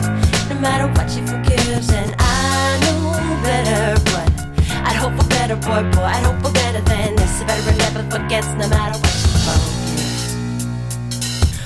No 0.48 0.57
matter 0.61 0.87
what 0.96 1.11
she 1.11 1.20
forgives, 1.20 1.92
and 1.92 2.14
I 2.18 2.79
knew 2.83 3.12
better, 3.42 4.00
but 4.12 4.29
I'd 4.87 4.96
hope 4.96 5.14
for 5.20 5.29
better, 5.29 5.57
boy, 5.57 5.83
boy. 5.92 6.05
I'd 6.05 6.24
hope 6.24 6.40
for 6.44 6.53
better 6.53 6.81
than 6.81 7.16
this. 7.16 7.40
A 7.40 7.44
veteran 7.44 7.77
never 7.79 8.03
forgets, 8.11 8.48
no 8.61 8.68
matter 8.68 8.98
what 8.98 9.12
she 9.12 9.29
forgives. 9.35 10.35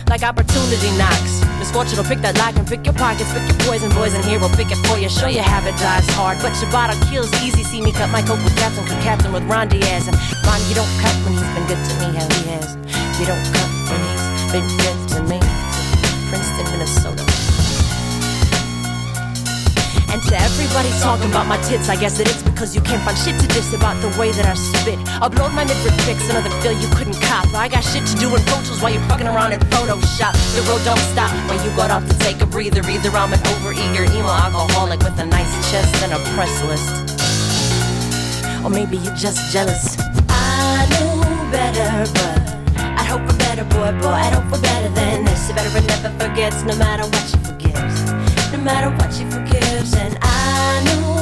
Like 0.08 0.22
opportunity 0.22 0.90
knocks. 0.96 1.44
Misfortune 1.58 1.98
will 1.98 2.08
pick 2.08 2.20
that 2.22 2.38
lock 2.38 2.56
and 2.56 2.66
pick 2.66 2.86
your 2.86 2.94
pockets, 2.94 3.28
pick 3.34 3.44
your 3.44 3.58
poison, 3.66 3.90
poison 3.90 4.22
here 4.22 4.38
will 4.40 4.48
pick 4.56 4.70
it 4.70 4.78
for 4.86 4.96
you. 4.96 5.10
Show 5.10 5.26
your 5.26 5.42
habit 5.42 5.76
dies 5.76 6.08
hard, 6.14 6.38
but 6.40 6.54
your 6.62 6.70
bottle 6.70 6.96
kills 7.10 7.28
easy. 7.42 7.62
See 7.62 7.82
me 7.82 7.92
cut 7.92 8.08
my 8.08 8.22
coke 8.22 8.40
with 8.40 8.56
Captain, 8.56 8.86
cook 8.86 9.00
Captain 9.02 9.32
with 9.32 9.42
Ron 9.44 9.68
Diaz. 9.68 10.06
And 10.08 10.16
You 10.66 10.74
don't 10.74 10.90
cut 10.98 11.14
when 11.22 11.38
he's 11.38 11.52
been 11.54 11.66
good 11.70 11.78
to 11.78 11.92
me, 12.02 12.08
how 12.18 12.26
he 12.34 12.42
has. 12.50 12.74
You 13.20 13.26
don't 13.30 13.46
cut 13.54 13.70
when 13.86 14.00
he's 14.02 14.26
been 14.50 14.68
good 14.82 14.98
to 15.14 15.18
me. 15.30 15.38
Princeton, 16.28 16.66
Minnesota. 16.74 17.22
And 20.10 20.22
to 20.24 20.34
everybody 20.40 20.88
talking 20.98 21.30
about 21.30 21.46
my 21.46 21.60
tits, 21.68 21.88
I 21.88 21.96
guess 21.96 22.16
that 22.18 22.26
it's 22.26 22.42
because 22.42 22.74
you 22.74 22.80
can't 22.80 23.02
find 23.04 23.16
shit 23.16 23.38
to 23.38 23.46
diss 23.48 23.72
about 23.72 24.00
the 24.00 24.08
way 24.18 24.32
that 24.32 24.46
I 24.46 24.54
spit. 24.54 24.98
Upload 25.20 25.52
my 25.52 25.62
midriff 25.68 25.94
pics, 26.08 26.24
another 26.32 26.50
feel 26.58 26.72
you 26.72 26.88
couldn't 26.96 27.20
cop. 27.20 27.46
I 27.54 27.68
got 27.68 27.84
shit 27.84 28.06
to 28.08 28.16
do 28.16 28.34
in 28.34 28.40
photos 28.48 28.80
while 28.80 28.90
you're 28.90 29.04
fucking 29.04 29.28
around 29.28 29.52
in 29.52 29.60
Photoshop. 29.68 30.32
The 30.56 30.64
road 30.64 30.82
don't 30.88 31.04
stop 31.12 31.30
when 31.46 31.62
you 31.62 31.70
got 31.76 31.92
off 31.92 32.08
to 32.08 32.18
take 32.24 32.40
a 32.40 32.46
breather. 32.46 32.80
Either 32.88 33.12
I'm 33.12 33.32
an 33.32 33.38
overeager 33.52 34.08
emo 34.08 34.32
alcoholic 34.32 35.00
with 35.04 35.18
a 35.20 35.26
nice 35.26 35.52
chest 35.70 35.92
and 36.02 36.12
a 36.16 36.20
press 36.34 36.56
list. 36.64 36.88
Or 38.64 38.70
maybe 38.70 38.96
you're 38.96 39.14
just 39.14 39.52
jealous. 39.52 40.07
I 40.76 40.84
knew 40.92 41.50
better, 41.50 41.90
but 42.18 42.38
I'd 42.98 43.06
hope 43.06 43.24
for 43.28 43.36
better, 43.38 43.64
boy, 43.64 43.92
boy. 44.00 44.16
I'd 44.24 44.34
hope 44.34 44.48
for 44.52 44.60
better 44.62 44.88
than 44.90 45.24
this. 45.24 45.50
Veteran 45.50 45.86
never 45.86 46.10
forgets, 46.18 46.62
no 46.62 46.76
matter 46.76 47.04
what 47.04 47.24
she 47.30 47.38
forgives. 47.48 47.96
No 48.52 48.58
matter 48.58 48.90
what 48.98 49.12
she 49.12 49.24
forgives, 49.24 49.94
and 49.94 50.18
I 50.22 50.82
knew 50.84 51.17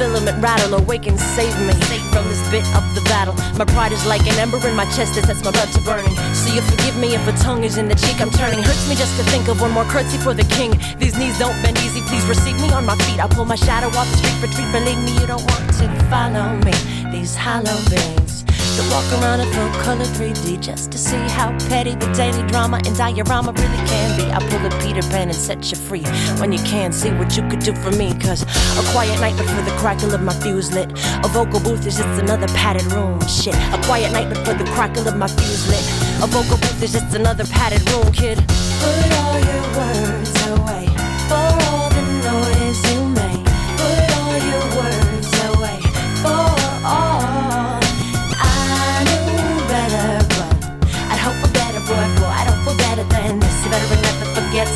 filament 0.00 0.42
rattle. 0.42 0.80
Awaken, 0.80 1.18
save 1.18 1.52
me 1.60 1.76
from 2.08 2.24
this 2.32 2.40
bit 2.48 2.64
of 2.72 2.82
the 2.96 3.02
battle. 3.04 3.34
My 3.60 3.66
pride 3.66 3.92
is 3.92 4.06
like 4.06 4.24
an 4.24 4.38
ember 4.40 4.56
in 4.66 4.74
my 4.74 4.86
chest 4.96 5.14
that 5.14 5.24
sets 5.28 5.44
my 5.44 5.52
blood 5.52 5.68
to 5.76 5.80
burning. 5.82 6.16
So 6.32 6.48
you 6.54 6.62
forgive 6.62 6.96
me 6.96 7.14
if 7.14 7.22
a 7.28 7.32
tongue 7.44 7.64
is 7.64 7.76
in 7.76 7.86
the 7.86 7.94
cheek 7.94 8.18
I'm 8.18 8.30
turning. 8.30 8.62
Hurts 8.62 8.88
me 8.88 8.96
just 8.96 9.14
to 9.18 9.24
think 9.30 9.48
of 9.48 9.60
one 9.60 9.72
more 9.72 9.84
curtsy 9.84 10.16
for 10.16 10.32
the 10.32 10.48
king. 10.56 10.72
These 10.98 11.18
knees 11.18 11.38
don't 11.38 11.56
bend 11.62 11.76
easy. 11.84 12.00
Please 12.08 12.24
receive 12.24 12.56
me 12.64 12.72
on 12.72 12.86
my 12.86 12.96
feet. 13.04 13.20
I'll 13.20 13.28
pull 13.28 13.44
my 13.44 13.60
shadow 13.60 13.88
off 13.98 14.08
the 14.10 14.16
street. 14.16 14.40
Retreat. 14.40 14.72
Believe 14.72 15.00
me, 15.04 15.12
you 15.20 15.26
don't 15.26 15.44
want 15.52 15.66
to 15.80 15.86
follow 16.08 16.48
me. 16.64 16.72
These 17.12 17.36
hollow 17.36 17.76
veins. 17.92 18.49
To 18.80 18.88
walk 18.88 19.12
around 19.20 19.40
in 19.40 19.52
full 19.52 19.68
color 19.82 20.06
3D 20.06 20.58
just 20.58 20.90
to 20.92 20.96
see 20.96 21.20
how 21.36 21.50
petty 21.68 21.94
the 21.96 22.10
daily 22.14 22.42
drama 22.48 22.80
and 22.86 22.96
diorama 22.96 23.52
really 23.52 23.76
can 23.86 24.16
be. 24.16 24.24
I 24.32 24.38
pull 24.48 24.64
a 24.64 24.70
Peter 24.80 25.06
Pan 25.10 25.28
and 25.28 25.34
set 25.34 25.70
you 25.70 25.76
free 25.76 26.02
when 26.40 26.50
you 26.50 26.58
can't 26.60 26.94
see 26.94 27.10
what 27.10 27.36
you 27.36 27.46
could 27.50 27.60
do 27.60 27.74
for 27.74 27.90
me. 27.90 28.18
Cause 28.18 28.40
a 28.42 28.82
quiet 28.90 29.20
night 29.20 29.36
before 29.36 29.62
the 29.64 29.76
crackle 29.82 30.14
of 30.14 30.22
my 30.22 30.32
fuse 30.32 30.72
lit. 30.72 30.90
A 31.22 31.28
vocal 31.28 31.60
booth 31.60 31.86
is 31.86 31.98
just 31.98 32.22
another 32.22 32.48
padded 32.48 32.90
room. 32.90 33.20
Shit. 33.28 33.54
A 33.54 33.78
quiet 33.84 34.12
night 34.12 34.30
before 34.30 34.54
the 34.54 34.64
crackle 34.72 35.06
of 35.06 35.14
my 35.14 35.28
fuse 35.28 35.68
lit. 35.68 35.84
A 36.24 36.26
vocal 36.26 36.56
booth 36.56 36.82
is 36.82 36.92
just 36.92 37.14
another 37.14 37.44
padded 37.44 37.84
room, 37.90 38.10
kid. 38.12 38.38
Put 38.38 39.12
all 39.20 39.38
your 39.50 39.64
words 39.76 40.32
away 40.56 40.86
for 41.28 41.46
all 41.68 41.90
the 41.90 42.04
noise 42.24 42.80
you 42.90 43.04
make. 43.12 43.44
Put 43.76 44.08
all 44.16 44.38
your 44.40 44.64
words 44.80 44.99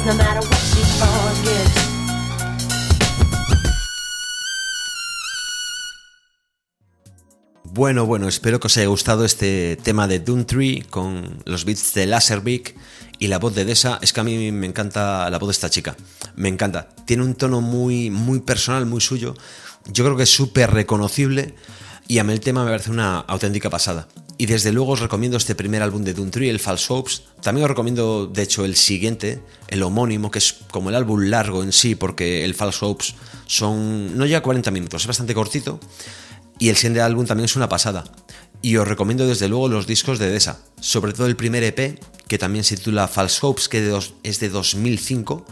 no 0.05 0.15
matter 0.15 0.41
what. 0.41 0.65
Bueno, 7.77 8.07
bueno, 8.07 8.29
espero 8.29 8.61
que 8.61 8.69
os 8.69 8.77
haya 8.77 8.87
gustado 8.87 9.25
este 9.25 9.77
tema 9.83 10.07
de 10.07 10.21
Doom 10.21 10.45
Tree 10.45 10.83
con 10.89 11.43
los 11.45 11.65
beats 11.65 11.93
de 11.95 12.07
Laserbeak 12.07 12.77
y 13.19 13.27
la 13.27 13.41
voz 13.41 13.55
de 13.57 13.65
Desa. 13.65 13.99
Es 14.01 14.13
que 14.13 14.21
a 14.21 14.25
mí 14.25 14.53
me 14.53 14.69
encanta 14.69 15.29
la 15.29 15.39
voz 15.39 15.49
de 15.49 15.53
esta 15.53 15.71
chica. 15.71 15.97
Me 16.37 16.49
encanta. 16.49 16.89
Tiene 17.05 17.25
un 17.25 17.35
tono 17.35 17.61
muy, 17.61 18.11
muy 18.11 18.39
personal, 18.39 18.87
muy 18.87 19.01
suyo. 19.01 19.35
Yo 19.87 20.05
creo 20.05 20.17
que 20.17 20.23
es 20.23 20.31
súper 20.31 20.71
reconocible 20.71 21.57
y 22.07 22.19
a 22.19 22.25
mí 22.25 22.33
el 22.33 22.41
tema 22.41 22.65
me 22.65 22.71
parece 22.71 22.93
una 22.93 23.19
auténtica 23.19 23.71
pasada. 23.71 24.07
Y 24.37 24.47
desde 24.47 24.73
luego 24.73 24.93
os 24.93 25.01
recomiendo 25.01 25.37
este 25.37 25.55
primer 25.55 25.81
álbum 25.83 26.03
de 26.03 26.13
Doom 26.13 26.31
Tree, 26.31 26.51
el 26.51 26.59
False 26.59 26.87
Hopes. 26.93 27.23
También 27.41 27.65
os 27.65 27.69
recomiendo, 27.69 28.27
de 28.27 28.43
hecho, 28.43 28.65
el 28.65 28.75
siguiente, 28.75 29.41
el 29.69 29.83
homónimo, 29.85 30.31
que 30.31 30.39
es 30.41 30.57
como 30.73 30.89
el 30.89 30.97
álbum 30.97 31.21
largo 31.31 31.63
en 31.63 31.73
sí, 31.73 31.95
porque 31.95 32.45
el 32.45 32.55
False 32.55 32.85
Hopes 32.85 33.15
son. 33.47 34.19
no 34.19 34.27
llega 34.27 34.39
a 34.39 34.43
40 34.43 34.71
minutos, 34.73 35.03
es 35.03 35.07
bastante 35.07 35.35
cortito. 35.35 35.79
Y 36.59 36.69
el 36.69 36.77
siguiente 36.77 37.01
álbum 37.01 37.27
también 37.27 37.45
es 37.45 37.55
una 37.57 37.69
pasada. 37.69 38.05
Y 38.61 38.77
os 38.77 38.89
recomiendo 38.89 39.27
desde 39.27 39.47
luego 39.49 39.69
los 39.69 39.87
discos 39.87 40.19
de 40.19 40.29
Desa, 40.31 40.59
sobre 40.81 41.13
todo 41.13 41.27
el 41.27 41.37
primer 41.37 41.63
EP, 41.63 42.01
que 42.27 42.39
también 42.39 42.65
se 42.65 42.77
titula 42.77 43.07
False 43.09 43.39
Hopes, 43.43 43.69
que 43.69 43.97
es 44.25 44.41
de 44.41 44.49
2005, 44.49 45.45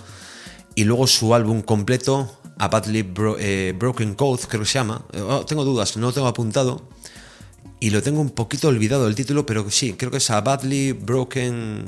y 0.74 0.84
luego 0.84 1.06
su 1.06 1.34
álbum 1.34 1.62
completo, 1.62 2.36
A 2.58 2.68
Badly 2.68 3.02
Bro- 3.02 3.36
eh, 3.38 3.74
Broken 3.78 4.14
Code, 4.14 4.42
creo 4.48 4.62
que 4.62 4.68
se 4.68 4.74
llama. 4.74 5.04
Eh, 5.12 5.20
oh, 5.20 5.44
tengo 5.44 5.64
dudas, 5.64 5.96
no 5.96 6.08
lo 6.08 6.12
tengo 6.12 6.26
apuntado. 6.26 6.88
Y 7.82 7.90
lo 7.90 8.00
tengo 8.00 8.20
un 8.20 8.30
poquito 8.30 8.68
olvidado 8.68 9.08
el 9.08 9.16
título, 9.16 9.44
pero 9.44 9.68
sí, 9.68 9.94
creo 9.94 10.12
que 10.12 10.18
es 10.18 10.30
A 10.30 10.40
Badly 10.40 10.92
Broken. 10.92 11.84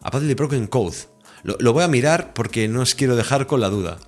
A 0.00 0.10
Badly 0.10 0.34
Broken 0.34 0.66
Code. 0.66 0.96
Lo, 1.44 1.72
voy 1.72 1.84
a 1.84 1.86
mirar 1.86 2.34
porque 2.34 2.66
no 2.66 2.80
os 2.80 2.96
quiero 2.96 3.14
dejar 3.14 3.46
con 3.46 3.60
la 3.60 3.68
duda. 3.68 3.98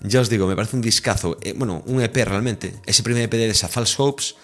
Ya 0.00 0.22
os 0.22 0.30
digo, 0.30 0.46
me 0.46 0.56
parece 0.56 0.76
un 0.76 0.80
discazo. 0.80 1.36
eh, 1.42 1.52
bueno, 1.54 1.82
un 1.84 2.00
EP 2.00 2.16
realmente. 2.16 2.80
Ese 2.86 3.02
primer 3.02 3.24
EP 3.24 3.32
de 3.32 3.50
esa 3.50 3.68
False 3.68 3.94
Hopes 3.98 4.36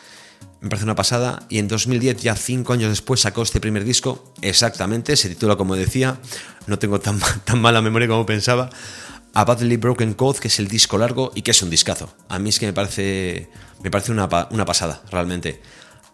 me 0.61 0.69
parece 0.69 0.85
una 0.85 0.95
pasada. 0.95 1.47
Y 1.49 1.57
en 1.57 1.69
2010, 1.69 2.21
ya 2.21 2.37
cinco 2.37 2.75
años 2.75 2.91
después, 2.91 3.21
sacó 3.21 3.41
este 3.41 3.59
primer 3.59 3.85
disco. 3.85 4.35
Exactamente, 4.43 5.17
se 5.17 5.31
titula 5.31 5.57
como 5.57 5.75
decía. 5.75 6.21
No 6.67 6.79
tengo 6.79 7.01
tan, 7.01 7.19
tan 7.47 7.63
mala 7.63 7.81
memoria 7.81 8.09
como 8.09 8.27
pensaba. 8.27 8.69
A 9.33 9.47
Badly 9.47 9.79
Broken 9.79 10.13
Code, 10.13 10.41
que 10.41 10.49
es 10.49 10.59
el 10.59 10.69
disco 10.69 10.99
largo 10.99 11.33
y 11.35 11.41
que 11.41 11.53
es 11.53 11.63
un 11.63 11.71
discazo. 11.71 12.15
A 12.29 12.39
mí 12.39 12.51
es 12.51 12.59
que 12.59 12.67
me 12.67 12.75
parece, 12.75 13.49
me 13.83 13.91
parece 13.91 14.13
una, 14.13 14.29
una 14.51 14.67
pasada, 14.67 15.01
realmente. 15.11 15.63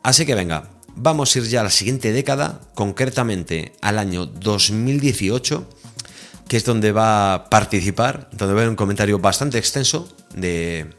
Así 0.06 0.24
que 0.24 0.36
venga, 0.36 0.70
vamos 0.94 1.34
a 1.34 1.38
ir 1.40 1.46
ya 1.46 1.62
a 1.62 1.64
la 1.64 1.70
siguiente 1.70 2.12
década, 2.12 2.60
concretamente 2.76 3.72
al 3.80 3.98
año 3.98 4.24
2018, 4.24 5.68
que 6.46 6.56
es 6.56 6.64
donde 6.64 6.92
va 6.92 7.34
a 7.34 7.50
participar, 7.50 8.30
donde 8.30 8.54
va 8.54 8.60
a 8.60 8.62
haber 8.62 8.68
un 8.68 8.76
comentario 8.76 9.18
bastante 9.18 9.58
extenso 9.58 10.08
de, 10.32 10.94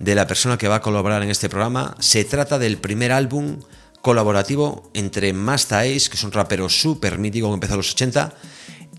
la 0.00 0.26
persona 0.26 0.58
que 0.58 0.68
va 0.68 0.74
a 0.74 0.80
colaborar 0.82 1.22
en 1.22 1.30
este 1.30 1.48
programa. 1.48 1.96
Se 1.98 2.26
trata 2.26 2.58
del 2.58 2.76
primer 2.76 3.10
álbum 3.10 3.58
colaborativo 4.02 4.90
entre 4.92 5.32
Masta 5.32 5.80
Ace, 5.80 6.10
que 6.10 6.18
es 6.18 6.22
un 6.22 6.32
rapero 6.32 6.68
súper 6.68 7.16
mítico 7.16 7.48
que 7.48 7.54
empezó 7.54 7.72
a 7.72 7.78
los 7.78 7.92
80, 7.92 8.34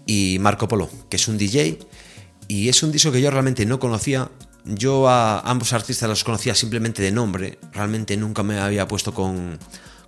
y 0.07 0.37
Marco 0.39 0.67
Polo, 0.67 0.89
que 1.11 1.17
es 1.17 1.27
un 1.27 1.37
DJ. 1.37 1.77
Y 2.47 2.69
es 2.69 2.81
un 2.81 2.91
disco 2.91 3.11
que 3.11 3.21
yo 3.21 3.29
realmente 3.29 3.67
no 3.67 3.77
conocía. 3.77 4.31
Yo 4.65 5.09
a 5.09 5.39
ambos 5.41 5.73
artistas 5.73 6.07
los 6.09 6.23
conocía 6.23 6.55
simplemente 6.55 7.01
de 7.01 7.11
nombre. 7.11 7.59
Realmente 7.73 8.15
nunca 8.17 8.43
me 8.43 8.59
había 8.59 8.87
puesto 8.87 9.13
con, 9.13 9.59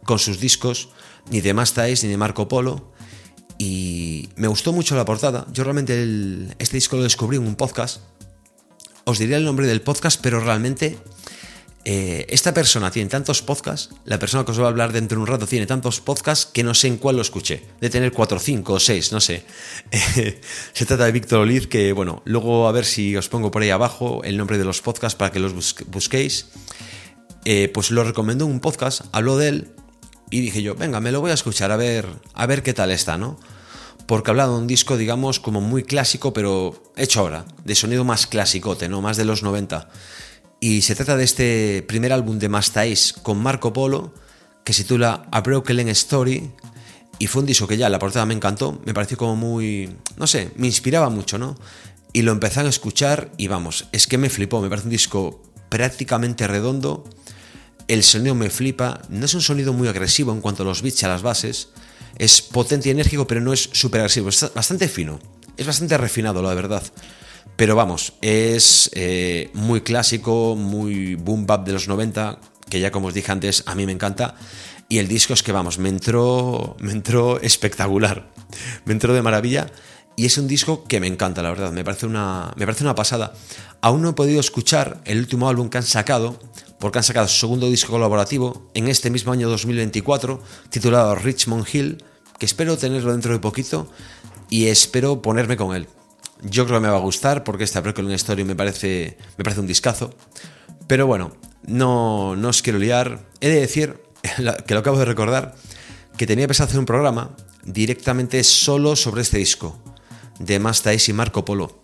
con 0.04 0.18
sus 0.20 0.40
discos, 0.40 0.90
ni 1.30 1.42
de 1.42 1.54
Masta 1.54 1.84
Ace 1.84 2.06
ni 2.06 2.12
de 2.12 2.18
Marco 2.18 2.48
Polo. 2.48 2.92
Y 3.58 4.30
me 4.36 4.48
gustó 4.48 4.74
mucho 4.74 4.96
la 4.96 5.06
portada. 5.06 5.46
Yo 5.52 5.64
realmente 5.64 6.02
el- 6.02 6.56
este 6.60 6.78
disco 6.78 6.98
lo 6.98 7.04
descubrí 7.04 7.38
en 7.38 7.48
un 7.48 7.56
podcast. 7.56 8.02
Os 9.06 9.20
diría 9.20 9.38
el 9.38 9.46
nombre 9.46 9.68
del 9.68 9.82
podcast, 9.82 10.20
pero 10.22 10.40
realmente 10.40 10.98
eh, 11.88 12.26
esta 12.30 12.52
persona 12.52 12.90
tiene 12.90 13.10
tantos 13.12 13.44
podcasts, 13.44 13.94
la 14.06 14.18
persona 14.18 14.44
que 14.44 14.52
os 14.52 14.60
va 14.60 14.66
a 14.66 14.70
hablar 14.70 14.92
dentro 14.92 15.18
de 15.18 15.22
un 15.22 15.28
rato 15.28 15.46
tiene 15.46 15.68
tantos 15.68 16.02
podcasts 16.02 16.48
que 16.52 16.64
no 16.64 16.74
sé 16.74 16.88
en 16.88 16.98
cuál 16.98 17.16
lo 17.16 17.22
escuché. 17.22 17.64
De 17.80 17.92
tener 17.92 18.12
4, 18.12 18.40
5 18.40 18.74
o 18.74 18.80
6, 18.80 19.12
no 19.12 19.22
sé. 19.22 19.46
Se 20.74 20.86
trata 20.88 21.06
de 21.06 21.12
Víctor 21.12 21.42
Oliz, 21.42 21.68
que 21.68 21.94
bueno, 21.94 22.24
luego 22.26 22.68
a 22.68 22.72
ver 22.72 22.86
si 22.86 23.16
os 23.16 23.30
pongo 23.30 23.52
por 23.52 23.62
ahí 23.62 23.70
abajo 23.70 24.24
el 24.24 24.36
nombre 24.36 24.58
de 24.58 24.66
los 24.66 24.82
podcasts 24.82 25.16
para 25.16 25.32
que 25.32 25.40
los 25.40 25.54
busquéis. 25.86 26.48
Eh, 27.46 27.70
pues 27.72 27.92
lo 27.92 28.04
recomendó 28.04 28.46
en 28.46 28.52
un 28.52 28.60
podcast, 28.60 29.02
habló 29.12 29.38
de 29.38 29.50
él 29.50 29.72
y 30.32 30.42
dije 30.42 30.64
yo, 30.64 30.74
venga, 30.74 31.00
me 31.00 31.12
lo 31.12 31.22
voy 31.22 31.30
a 31.30 31.36
escuchar 31.36 31.72
a 31.72 31.78
ver, 31.78 32.08
a 32.34 32.48
ver 32.48 32.64
qué 32.64 32.74
tal 32.74 32.90
está, 32.90 33.20
¿no? 33.20 33.40
Porque 34.08 34.32
hablaba 34.32 34.54
de 34.54 34.58
un 34.58 34.68
disco, 34.68 34.98
digamos, 34.98 35.40
como 35.40 35.62
muy 35.62 35.84
clásico, 35.84 36.34
pero 36.34 36.92
hecho 36.96 37.20
ahora, 37.20 37.46
de 37.64 37.76
sonido 37.76 38.04
más 38.04 38.26
clasicote, 38.26 38.90
¿no? 38.90 39.02
Más 39.02 39.18
de 39.18 39.26
los 39.26 39.44
90. 39.44 39.88
Y 40.60 40.82
se 40.82 40.96
trata 40.96 41.18
de 41.18 41.24
este 41.24 41.84
primer 41.88 42.14
álbum 42.14 42.40
de 42.40 42.50
Mastais 42.50 43.14
con 43.14 43.38
Marco 43.38 43.74
Polo, 43.74 44.14
que 44.64 44.74
se 44.74 44.84
titula 44.84 45.28
A 45.32 45.42
Broken 45.42 45.90
Story. 45.90 46.52
Y 47.20 47.28
fue 47.28 47.42
un 47.42 47.46
disco 47.46 47.68
que 47.68 47.78
ya 47.78 47.90
la 47.90 48.00
portada 48.00 48.26
me 48.26 48.34
encantó, 48.34 48.82
me 48.86 48.94
pareció 48.94 49.18
como 49.18 49.36
muy. 49.36 49.96
No 50.18 50.28
sé, 50.28 50.52
me 50.58 50.68
inspiraba 50.68 51.10
mucho, 51.10 51.38
¿no? 51.38 51.56
Y 52.12 52.22
lo 52.22 52.32
empecé 52.32 52.62
a 52.62 52.64
escuchar 52.64 53.30
y 53.38 53.48
vamos, 53.48 53.88
es 53.92 54.08
que 54.08 54.18
me 54.18 54.30
flipó, 54.30 54.62
me 54.62 54.70
parece 54.70 54.88
un 54.88 54.92
disco 54.92 55.44
prácticamente 55.70 56.48
redondo. 56.48 57.04
El 57.88 58.04
sonido 58.04 58.36
me 58.36 58.50
flipa, 58.50 59.02
no 59.10 59.26
es 59.26 59.34
un 59.34 59.42
sonido 59.42 59.74
muy 59.74 59.88
agresivo 59.88 60.32
en 60.32 60.42
cuanto 60.42 60.64
a 60.64 60.66
los 60.66 60.82
beats 60.82 61.04
a 61.04 61.10
las 61.10 61.22
bases. 61.22 61.70
Es 62.18 62.42
potente 62.42 62.90
y 62.90 62.92
enérgico, 62.92 63.28
pero 63.28 63.42
no 63.42 63.54
es 63.54 63.70
súper 63.74 64.02
agresivo, 64.02 64.30
es 64.30 64.50
bastante 64.56 64.88
fino, 64.88 65.20
es 65.58 65.68
bastante 65.68 65.98
refinado, 65.98 66.42
la 66.42 66.54
verdad. 66.54 66.84
Pero 67.56 67.76
vamos, 67.76 68.14
es 68.22 68.90
eh, 68.94 69.50
muy 69.54 69.82
clásico, 69.82 70.56
muy 70.56 71.16
boom 71.16 71.46
bap 71.46 71.66
de 71.66 71.72
los 71.72 71.88
90, 71.88 72.40
que 72.70 72.80
ya 72.82 72.92
como 72.92 73.08
os 73.08 73.14
dije 73.14 73.32
antes, 73.32 73.64
a 73.66 73.76
mí 73.76 73.86
me 73.86 73.94
encanta. 73.94 74.36
Y 74.90 74.98
el 74.98 75.08
disco 75.08 75.34
es 75.34 75.42
que 75.42 75.52
vamos, 75.52 75.80
me 75.80 75.90
entró, 75.90 76.76
me 76.80 76.92
entró 76.92 77.40
espectacular, 77.40 78.30
me 78.84 78.94
entró 78.94 79.14
de 79.14 79.22
maravilla. 79.22 79.72
Y 80.18 80.26
es 80.26 80.38
un 80.38 80.48
disco 80.48 80.84
que 80.86 81.00
me 81.00 81.08
encanta, 81.08 81.42
la 81.42 81.50
verdad, 81.50 81.72
me 81.72 81.84
parece 81.84 82.06
una, 82.06 82.54
me 82.56 82.66
parece 82.66 82.84
una 82.84 82.96
pasada. 82.96 83.34
Aún 83.82 84.02
no 84.02 84.10
he 84.10 84.14
podido 84.14 84.40
escuchar 84.40 85.02
el 85.06 85.20
último 85.20 85.50
álbum 85.50 85.70
que 85.70 85.78
han 85.78 85.84
sacado, 85.84 86.40
porque 86.80 87.00
han 87.00 87.04
sacado 87.04 87.28
su 87.28 87.38
segundo 87.38 87.70
disco 87.70 87.92
colaborativo 87.92 88.70
en 88.74 88.88
este 88.90 89.10
mismo 89.10 89.32
año 89.32 89.50
2024, 89.50 90.42
titulado 90.70 91.16
Richmond 91.16 91.66
Hill, 91.72 92.04
que 92.38 92.46
espero 92.46 92.78
tenerlo 92.78 93.12
dentro 93.12 93.34
de 93.34 93.40
poquito 93.40 93.90
y 94.50 94.68
espero 94.68 95.22
ponerme 95.22 95.58
con 95.58 95.76
él. 95.76 95.88
Yo 96.48 96.66
creo 96.66 96.78
que 96.80 96.86
me 96.86 96.92
va 96.92 96.98
a 96.98 97.02
gustar 97.02 97.44
porque 97.44 97.64
esta 97.64 97.82
Broken 97.82 98.12
Story 98.12 98.44
me 98.44 98.56
parece, 98.56 99.18
me 99.38 99.44
parece 99.44 99.62
un 99.62 99.68
discazo. 99.68 100.14
Pero 100.88 101.08
bueno, 101.08 101.36
no, 101.66 102.36
no 102.36 102.50
os 102.50 102.62
quiero 102.62 102.78
liar. 102.80 103.26
He 103.42 103.50
de 103.50 103.60
decir, 103.62 104.00
que 104.68 104.74
lo 104.74 104.80
acabo 104.80 104.98
de 105.00 105.06
recordar, 105.06 105.56
que 106.18 106.28
tenía 106.28 106.48
pensado 106.48 106.68
hacer 106.68 106.80
un 106.80 106.86
programa 106.86 107.36
directamente 107.64 108.44
solo 108.44 108.96
sobre 108.96 109.22
este 109.24 109.38
disco, 109.40 109.80
de 110.40 110.60
Masta 110.60 110.92
Ace 110.92 111.12
y 111.12 111.14
Marco 111.14 111.44
Polo. 111.46 111.82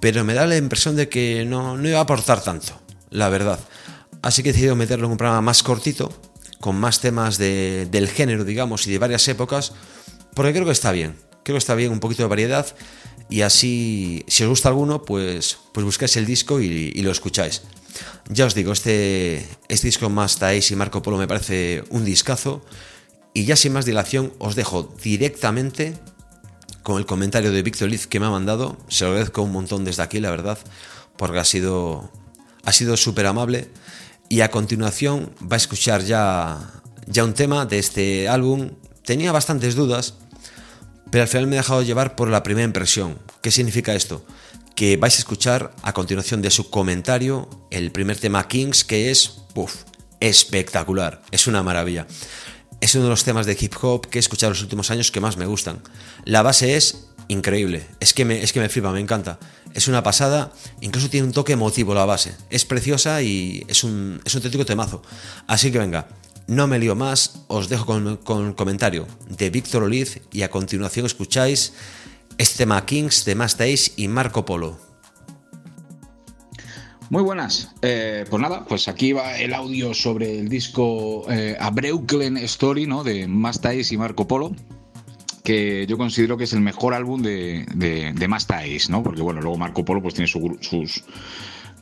Pero 0.00 0.24
me 0.24 0.34
da 0.34 0.46
la 0.46 0.56
impresión 0.56 0.96
de 0.96 1.08
que 1.08 1.44
no, 1.44 1.76
no 1.76 1.88
iba 1.88 1.98
a 1.98 2.02
aportar 2.02 2.42
tanto, 2.42 2.72
la 3.10 3.28
verdad. 3.28 3.60
Así 4.22 4.42
que 4.42 4.48
he 4.50 4.52
decidido 4.52 4.74
meterlo 4.74 5.06
en 5.06 5.12
un 5.12 5.18
programa 5.18 5.42
más 5.42 5.62
cortito, 5.62 6.12
con 6.60 6.76
más 6.76 7.00
temas 7.00 7.38
de- 7.38 7.86
del 7.90 8.08
género, 8.08 8.44
digamos, 8.44 8.86
y 8.86 8.92
de 8.92 8.98
varias 8.98 9.26
épocas, 9.28 9.72
porque 10.34 10.52
creo 10.52 10.64
que 10.64 10.72
está 10.72 10.90
bien. 10.90 11.16
Creo 11.44 11.54
que 11.54 11.58
está 11.58 11.74
bien 11.74 11.92
un 11.92 12.00
poquito 12.00 12.22
de 12.22 12.28
variedad 12.28 12.66
y 13.32 13.40
así, 13.40 14.24
si 14.28 14.42
os 14.42 14.50
gusta 14.50 14.68
alguno, 14.68 15.04
pues, 15.04 15.56
pues 15.72 15.86
buscáis 15.86 16.18
el 16.18 16.26
disco 16.26 16.60
y, 16.60 16.92
lo 17.00 17.10
escucháis. 17.10 17.62
Ya 18.28 18.44
os 18.44 18.54
digo, 18.54 18.72
este, 18.72 19.48
este 19.68 19.86
disco 19.86 20.10
más 20.10 20.42
Ace 20.42 20.74
y 20.74 20.76
Marco 20.76 21.00
Polo 21.00 21.16
me 21.16 21.26
parece 21.26 21.82
un 21.88 22.04
discazo. 22.04 22.62
Y 23.32 23.46
ya 23.46 23.56
sin 23.56 23.72
más 23.72 23.86
dilación, 23.86 24.34
os 24.38 24.54
dejo 24.54 24.94
directamente 25.02 25.94
con 26.82 26.98
el 26.98 27.06
comentario 27.06 27.52
de 27.52 27.62
Víctor 27.62 27.88
Liz 27.88 28.06
que 28.06 28.20
me 28.20 28.26
ha 28.26 28.30
mandado. 28.30 28.76
Se 28.88 29.04
lo 29.04 29.12
agradezco 29.12 29.40
un 29.40 29.52
montón 29.52 29.86
desde 29.86 30.02
aquí, 30.02 30.20
la 30.20 30.30
verdad, 30.30 30.58
porque 31.16 31.38
ha 31.38 31.44
sido, 31.46 32.12
ha 32.66 32.72
sido 32.72 32.98
súper 32.98 33.24
amable. 33.24 33.70
Y 34.28 34.42
a 34.42 34.50
continuación 34.50 35.32
va 35.50 35.56
a 35.56 35.64
escuchar 35.64 36.04
ya, 36.04 36.82
ya 37.06 37.24
un 37.24 37.32
tema 37.32 37.64
de 37.64 37.78
este 37.78 38.28
álbum. 38.28 38.72
Tenía 39.06 39.32
bastantes 39.32 39.74
dudas, 39.74 40.16
pero 41.12 41.22
al 41.22 41.28
final 41.28 41.46
me 41.46 41.56
he 41.56 41.58
dejado 41.58 41.82
llevar 41.82 42.16
por 42.16 42.30
la 42.30 42.42
primera 42.42 42.64
impresión. 42.64 43.18
¿Qué 43.42 43.50
significa 43.50 43.94
esto? 43.94 44.24
Que 44.74 44.96
vais 44.96 45.14
a 45.16 45.18
escuchar 45.18 45.74
a 45.82 45.92
continuación 45.92 46.40
de 46.40 46.50
su 46.50 46.70
comentario 46.70 47.50
el 47.70 47.92
primer 47.92 48.16
tema 48.16 48.48
Kings, 48.48 48.82
que 48.82 49.10
es 49.10 49.42
uf, 49.54 49.82
espectacular, 50.20 51.20
es 51.30 51.46
una 51.46 51.62
maravilla. 51.62 52.06
Es 52.80 52.94
uno 52.94 53.04
de 53.04 53.10
los 53.10 53.24
temas 53.24 53.44
de 53.44 53.58
hip 53.60 53.74
hop 53.82 54.08
que 54.08 54.18
he 54.18 54.20
escuchado 54.20 54.48
en 54.48 54.54
los 54.54 54.62
últimos 54.62 54.90
años 54.90 55.10
que 55.10 55.20
más 55.20 55.36
me 55.36 55.44
gustan. 55.44 55.82
La 56.24 56.40
base 56.40 56.76
es 56.76 57.08
increíble, 57.28 57.86
es 58.00 58.14
que 58.14 58.24
me, 58.24 58.42
es 58.42 58.54
que 58.54 58.60
me 58.60 58.70
flipa, 58.70 58.90
me 58.90 59.00
encanta. 59.00 59.38
Es 59.74 59.88
una 59.88 60.02
pasada, 60.02 60.50
incluso 60.80 61.10
tiene 61.10 61.26
un 61.26 61.34
toque 61.34 61.52
emotivo 61.52 61.92
la 61.92 62.06
base. 62.06 62.34
Es 62.48 62.64
preciosa 62.64 63.20
y 63.20 63.66
es 63.68 63.84
un, 63.84 64.18
es 64.24 64.34
un 64.34 64.38
auténtico 64.38 64.64
temazo. 64.64 65.02
Así 65.46 65.70
que 65.70 65.78
venga, 65.78 66.08
no 66.52 66.66
me 66.66 66.78
lío 66.78 66.94
más, 66.94 67.44
os 67.48 67.68
dejo 67.68 67.86
con, 67.86 68.18
con 68.18 68.52
comentario 68.52 69.06
de 69.28 69.48
Víctor 69.48 69.84
Oliz 69.84 70.20
y 70.32 70.42
a 70.42 70.50
continuación 70.50 71.06
escucháis 71.06 71.72
este 72.36 72.66
Kings 72.86 73.24
de 73.24 73.34
Masta 73.34 73.64
Ace 73.64 73.92
y 73.96 74.08
Marco 74.08 74.44
Polo. 74.44 74.78
Muy 77.08 77.22
buenas. 77.22 77.70
Eh, 77.80 78.24
pues 78.28 78.40
nada, 78.40 78.64
pues 78.66 78.88
aquí 78.88 79.12
va 79.12 79.38
el 79.38 79.54
audio 79.54 79.94
sobre 79.94 80.38
el 80.38 80.48
disco 80.48 81.24
eh, 81.30 81.56
A 81.58 81.72
Story, 82.44 82.86
¿no? 82.86 83.02
De 83.02 83.26
Masta 83.26 83.70
Ace 83.70 83.94
y 83.94 83.96
Marco 83.96 84.26
Polo. 84.28 84.54
Que 85.44 85.86
yo 85.86 85.98
considero 85.98 86.36
que 86.36 86.44
es 86.44 86.52
el 86.52 86.60
mejor 86.60 86.94
álbum 86.94 87.22
de, 87.22 87.66
de, 87.74 88.12
de 88.12 88.28
¿no? 88.88 89.02
Porque 89.02 89.22
bueno, 89.22 89.40
luego 89.40 89.58
Marco 89.58 89.84
Polo 89.84 90.00
pues 90.00 90.14
tiene 90.14 90.28
sus 90.28 91.04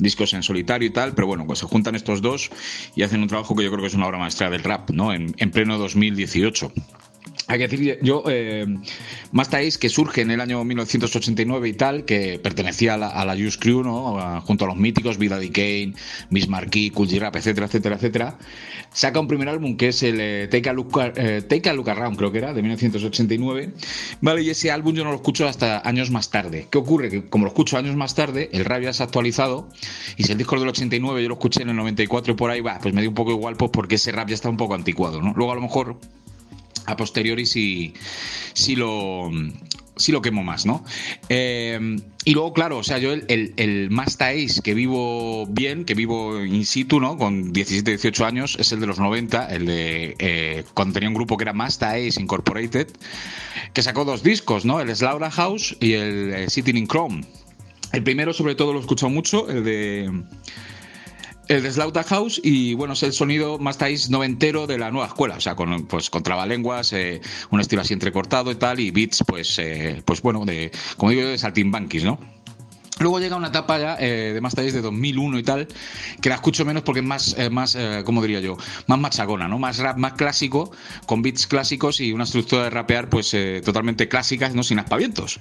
discos 0.00 0.34
en 0.34 0.42
solitario 0.42 0.88
y 0.88 0.90
tal, 0.90 1.14
pero 1.14 1.26
bueno, 1.26 1.46
pues 1.46 1.60
se 1.60 1.66
juntan 1.66 1.94
estos 1.94 2.22
dos 2.22 2.50
y 2.94 3.02
hacen 3.02 3.22
un 3.22 3.28
trabajo 3.28 3.54
que 3.54 3.64
yo 3.64 3.70
creo 3.70 3.82
que 3.82 3.88
es 3.88 3.94
una 3.94 4.06
obra 4.06 4.18
maestra 4.18 4.50
del 4.50 4.62
rap, 4.62 4.90
¿no? 4.90 5.12
En, 5.12 5.34
en 5.38 5.50
pleno 5.50 5.78
2018. 5.78 6.72
Hay 7.46 7.58
que 7.58 7.68
decir, 7.68 7.98
yo, 8.02 8.22
eh, 8.28 8.66
Masta 9.32 9.58
Ace, 9.58 9.78
que 9.78 9.88
surge 9.88 10.20
en 10.20 10.30
el 10.30 10.40
año 10.40 10.62
1989 10.62 11.68
y 11.68 11.72
tal, 11.72 12.04
que 12.04 12.38
pertenecía 12.38 12.94
a 12.94 12.96
la, 12.96 13.08
a 13.08 13.24
la 13.24 13.34
Juice 13.34 13.58
Crew, 13.58 13.82
¿no? 13.82 14.40
Junto 14.42 14.64
a 14.64 14.68
los 14.68 14.76
míticos 14.76 15.18
Vida 15.18 15.38
D. 15.38 15.50
Kane, 15.50 15.94
Miss 16.30 16.48
Marquis, 16.48 16.92
Cool 16.92 17.08
Rap, 17.18 17.36
etcétera, 17.36 17.66
etcétera, 17.66 17.96
etcétera, 17.96 18.38
saca 18.92 19.20
un 19.20 19.26
primer 19.26 19.48
álbum 19.48 19.76
que 19.76 19.88
es 19.88 20.02
el 20.02 20.20
eh, 20.20 20.48
Take, 20.48 20.68
a 20.68 20.72
Look, 20.72 20.98
eh, 21.16 21.42
Take 21.48 21.70
a 21.70 21.72
Look 21.72 21.90
Around, 21.90 22.16
creo 22.16 22.32
que 22.32 22.38
era, 22.38 22.52
de 22.52 22.62
1989. 22.62 23.72
Vale, 24.20 24.42
y 24.42 24.50
ese 24.50 24.70
álbum 24.70 24.94
yo 24.94 25.04
no 25.04 25.10
lo 25.10 25.16
escucho 25.16 25.48
hasta 25.48 25.86
años 25.88 26.10
más 26.10 26.30
tarde. 26.30 26.68
¿Qué 26.70 26.78
ocurre? 26.78 27.10
Que 27.10 27.28
como 27.28 27.44
lo 27.44 27.48
escucho 27.48 27.78
años 27.78 27.96
más 27.96 28.14
tarde, 28.14 28.50
el 28.52 28.64
rap 28.64 28.82
ya 28.82 28.92
se 28.92 29.02
ha 29.02 29.06
actualizado, 29.06 29.68
y 30.16 30.24
si 30.24 30.32
el 30.32 30.38
disco 30.38 30.58
del 30.58 30.68
89 30.68 31.22
yo 31.22 31.28
lo 31.28 31.34
escuché 31.34 31.62
en 31.62 31.70
el 31.70 31.76
94 31.76 32.32
y 32.32 32.36
por 32.36 32.50
ahí 32.50 32.60
va, 32.60 32.78
pues 32.80 32.94
me 32.94 33.00
dio 33.00 33.10
un 33.10 33.14
poco 33.14 33.32
igual, 33.32 33.56
pues 33.56 33.70
porque 33.70 33.96
ese 33.96 34.12
rap 34.12 34.28
ya 34.28 34.34
está 34.34 34.48
un 34.48 34.56
poco 34.56 34.74
anticuado, 34.74 35.20
¿no? 35.20 35.32
Luego 35.34 35.52
a 35.52 35.54
lo 35.54 35.62
mejor 35.62 35.98
a 36.90 36.96
posteriori 36.96 37.46
sí, 37.46 37.94
sí 38.52 38.76
lo 38.76 39.30
sí 40.00 40.12
lo 40.12 40.22
quemo 40.22 40.42
más, 40.42 40.66
¿no? 40.66 40.84
Eh, 41.28 41.98
y 42.24 42.32
luego, 42.32 42.52
claro, 42.52 42.78
o 42.78 42.82
sea, 42.82 42.98
yo 42.98 43.12
el, 43.12 43.24
el, 43.28 43.54
el 43.56 43.90
Masta 43.90 44.28
Ace 44.28 44.60
que 44.62 44.74
vivo 44.74 45.46
bien, 45.46 45.84
que 45.84 45.94
vivo 45.94 46.44
in 46.44 46.66
situ, 46.66 47.00
¿no? 47.00 47.16
Con 47.16 47.52
17, 47.52 47.92
18 47.92 48.26
años, 48.26 48.56
es 48.58 48.72
el 48.72 48.80
de 48.80 48.86
los 48.86 48.98
90, 48.98 49.46
el 49.54 49.66
de 49.66 50.16
eh, 50.18 50.64
cuando 50.74 50.94
tenía 50.94 51.08
un 51.08 51.14
grupo 51.14 51.36
que 51.36 51.44
era 51.44 51.52
Masta 51.52 51.90
Ace 51.92 52.20
Incorporated, 52.20 52.88
que 53.72 53.82
sacó 53.82 54.04
dos 54.04 54.22
discos, 54.22 54.64
¿no? 54.64 54.80
El 54.80 54.94
Slaughterhouse 54.94 55.76
y 55.80 55.92
el 55.92 56.32
eh, 56.34 56.50
Sitting 56.50 56.76
in 56.76 56.88
Chrome. 56.88 57.24
El 57.92 58.02
primero, 58.02 58.32
sobre 58.32 58.54
todo, 58.54 58.72
lo 58.72 58.78
he 58.78 58.82
escuchado 58.82 59.10
mucho, 59.10 59.48
el 59.50 59.64
de 59.64 60.22
el 61.50 61.64
de 61.64 61.72
Slaughterhouse 61.72 62.40
y 62.44 62.74
bueno, 62.74 62.94
es 62.94 63.02
el 63.02 63.12
sonido 63.12 63.58
más 63.58 63.76
tais 63.76 64.08
noventero 64.08 64.68
de 64.68 64.78
la 64.78 64.90
nueva 64.92 65.08
escuela, 65.08 65.34
o 65.36 65.40
sea, 65.40 65.56
con, 65.56 65.86
pues, 65.86 66.08
con 66.08 66.22
trabalenguas, 66.22 66.92
eh, 66.92 67.20
un 67.50 67.60
estilo 67.60 67.82
así 67.82 67.92
entrecortado 67.92 68.52
y 68.52 68.54
tal, 68.54 68.78
y 68.78 68.92
beats, 68.92 69.24
pues, 69.26 69.58
eh, 69.58 70.00
pues 70.04 70.22
bueno, 70.22 70.44
de, 70.44 70.70
como 70.96 71.10
digo 71.10 71.22
yo, 71.22 71.28
de 71.28 71.38
saltimbanquis, 71.38 72.04
¿no? 72.04 72.20
Luego 73.00 73.18
llega 73.18 73.34
una 73.34 73.48
etapa 73.48 73.78
ya 73.78 73.96
eh, 73.98 74.32
de 74.34 74.40
Master 74.42 74.66
Ace 74.66 74.76
de 74.76 74.82
2001 74.82 75.38
y 75.38 75.42
tal, 75.42 75.68
que 76.20 76.28
la 76.28 76.34
escucho 76.34 76.66
menos 76.66 76.82
porque 76.82 77.00
es 77.00 77.06
más, 77.06 77.34
eh, 77.38 77.48
más 77.48 77.74
eh, 77.74 78.02
¿cómo 78.04 78.20
diría 78.20 78.40
yo? 78.40 78.58
Más 78.88 78.98
machagona, 78.98 79.48
¿no? 79.48 79.58
Más 79.58 79.78
rap, 79.78 79.96
más 79.96 80.12
clásico, 80.12 80.70
con 81.06 81.22
beats 81.22 81.46
clásicos 81.46 82.00
y 82.00 82.12
una 82.12 82.24
estructura 82.24 82.64
de 82.64 82.70
rapear 82.70 83.08
pues 83.08 83.34
totalmente 83.64 84.06
clásicas, 84.06 84.54
no 84.54 84.62
sin 84.62 84.78
aspavientos. 84.78 85.40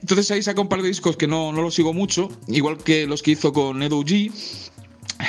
Entonces 0.00 0.30
ahí 0.30 0.42
saca 0.42 0.60
un 0.60 0.68
par 0.68 0.80
de 0.80 0.88
discos 0.88 1.18
que 1.18 1.26
no, 1.26 1.52
no 1.52 1.60
los 1.60 1.74
sigo 1.74 1.92
mucho, 1.92 2.30
igual 2.48 2.78
que 2.78 3.06
los 3.06 3.22
que 3.22 3.32
hizo 3.32 3.52
con 3.52 3.82
Edo 3.82 4.00
G. 4.00 4.32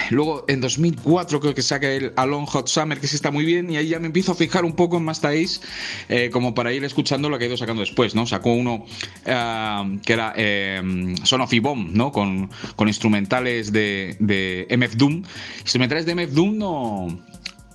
Luego 0.09 0.45
en 0.47 0.61
2004 0.61 1.39
creo 1.39 1.53
que 1.53 1.61
saca 1.61 1.89
el 1.89 2.13
Alone 2.15 2.45
Hot 2.47 2.67
Summer, 2.67 2.99
que 2.99 3.07
sí 3.07 3.15
está 3.15 3.31
muy 3.31 3.45
bien, 3.45 3.69
y 3.69 3.77
ahí 3.77 3.89
ya 3.89 3.99
me 3.99 4.07
empiezo 4.07 4.33
a 4.33 4.35
fijar 4.35 4.65
un 4.65 4.73
poco 4.73 4.97
en 4.97 5.03
Master 5.03 5.31
Ace, 5.31 5.61
eh, 6.09 6.29
como 6.31 6.53
para 6.53 6.73
ir 6.73 6.83
escuchando 6.83 7.29
lo 7.29 7.37
que 7.37 7.45
ha 7.45 7.47
ido 7.47 7.57
sacando 7.57 7.81
después, 7.81 8.15
¿no? 8.15 8.25
Sacó 8.25 8.53
uno 8.53 8.85
eh, 9.25 9.99
que 10.05 10.13
era 10.13 10.33
eh, 10.35 11.15
Son 11.23 11.41
of 11.41 11.53
Bomb, 11.61 11.91
¿no? 11.93 12.11
Con, 12.11 12.49
con 12.75 12.87
instrumentales 12.87 13.71
de, 13.71 14.15
de 14.19 14.67
MF 14.77 14.95
Doom. 14.95 15.23
Instrumentales 15.61 16.05
de 16.05 16.15
MF 16.15 16.31
Doom 16.33 16.57
no 16.57 17.19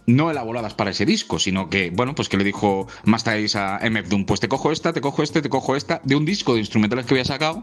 no 0.07 0.31
elaboradas 0.31 0.75
para 0.75 0.91
ese 0.91 1.07
disco, 1.07 1.39
sino 1.39 1.71
que, 1.71 1.91
bueno, 1.91 2.15
pues 2.15 2.29
que 2.29 2.37
le 2.37 2.45
dijo 2.45 2.87
Master 3.05 3.45
Ace 3.45 3.59
a 3.59 3.81
MF 3.89 4.09
Doom, 4.09 4.25
pues 4.25 4.41
te 4.41 4.49
cojo 4.49 4.73
esta, 4.73 4.93
te 4.93 5.01
cojo 5.01 5.23
este, 5.23 5.43
te 5.43 5.49
cojo 5.49 5.77
esta, 5.77 6.01
de 6.05 6.17
un 6.17 6.25
disco 6.25 6.55
de 6.55 6.61
instrumentales 6.61 7.07
que 7.07 7.15
había 7.15 7.25
sacado, 7.25 7.63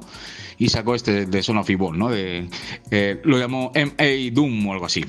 y 0.58 0.70
sacó 0.70 0.96
este 0.96 1.26
de 1.26 1.44
Son 1.44 1.58
of 1.58 1.70
¿no? 1.70 2.10
De, 2.10 2.50
eh, 2.92 3.22
lo 3.24 3.38
llamó 3.38 3.72
MA 3.76 4.32
Doom 4.32 4.68
o 4.68 4.74
algo 4.74 4.86
así. 4.86 5.06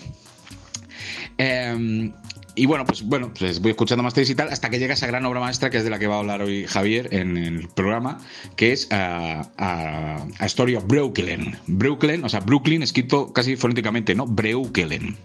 Eh, 1.38 2.12
y 2.55 2.66
bueno, 2.66 2.85
pues 2.85 3.03
bueno, 3.03 3.33
pues 3.37 3.61
voy 3.61 3.71
escuchando 3.71 4.03
más 4.03 4.16
y 4.19 4.35
tal 4.35 4.49
hasta 4.49 4.71
que 4.71 4.79
llega 4.79 4.95
esa 4.95 5.07
gran 5.07 5.25
obra 5.25 5.40
maestra 5.40 5.71
que 5.71 5.79
es 5.79 5.85
de 5.85 5.90
la 5.90 5.99
que 5.99 6.07
va 6.07 6.16
a 6.16 6.19
hablar 6.19 6.43
hoy 6.43 6.66
Javier 6.66 7.09
en 7.12 7.37
el 7.37 7.69
programa, 7.69 8.19
que 8.57 8.73
es 8.73 8.90
a, 8.90 9.49
a, 9.57 10.27
a 10.38 10.47
Story 10.47 10.75
of 10.75 10.87
Brooklyn. 10.87 11.57
Brooklyn, 11.66 12.25
o 12.25 12.29
sea, 12.29 12.40
Brooklyn 12.40 12.83
escrito 12.83 13.33
casi 13.33 13.57
fonéticamente, 13.57 14.14
¿no? 14.14 14.27
Brooklyn. 14.27 15.16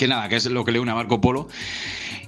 Que 0.00 0.08
nada, 0.08 0.30
que 0.30 0.36
es 0.36 0.46
lo 0.46 0.64
que 0.64 0.72
le 0.72 0.80
une 0.80 0.94
Marco 0.94 1.20
Polo. 1.20 1.46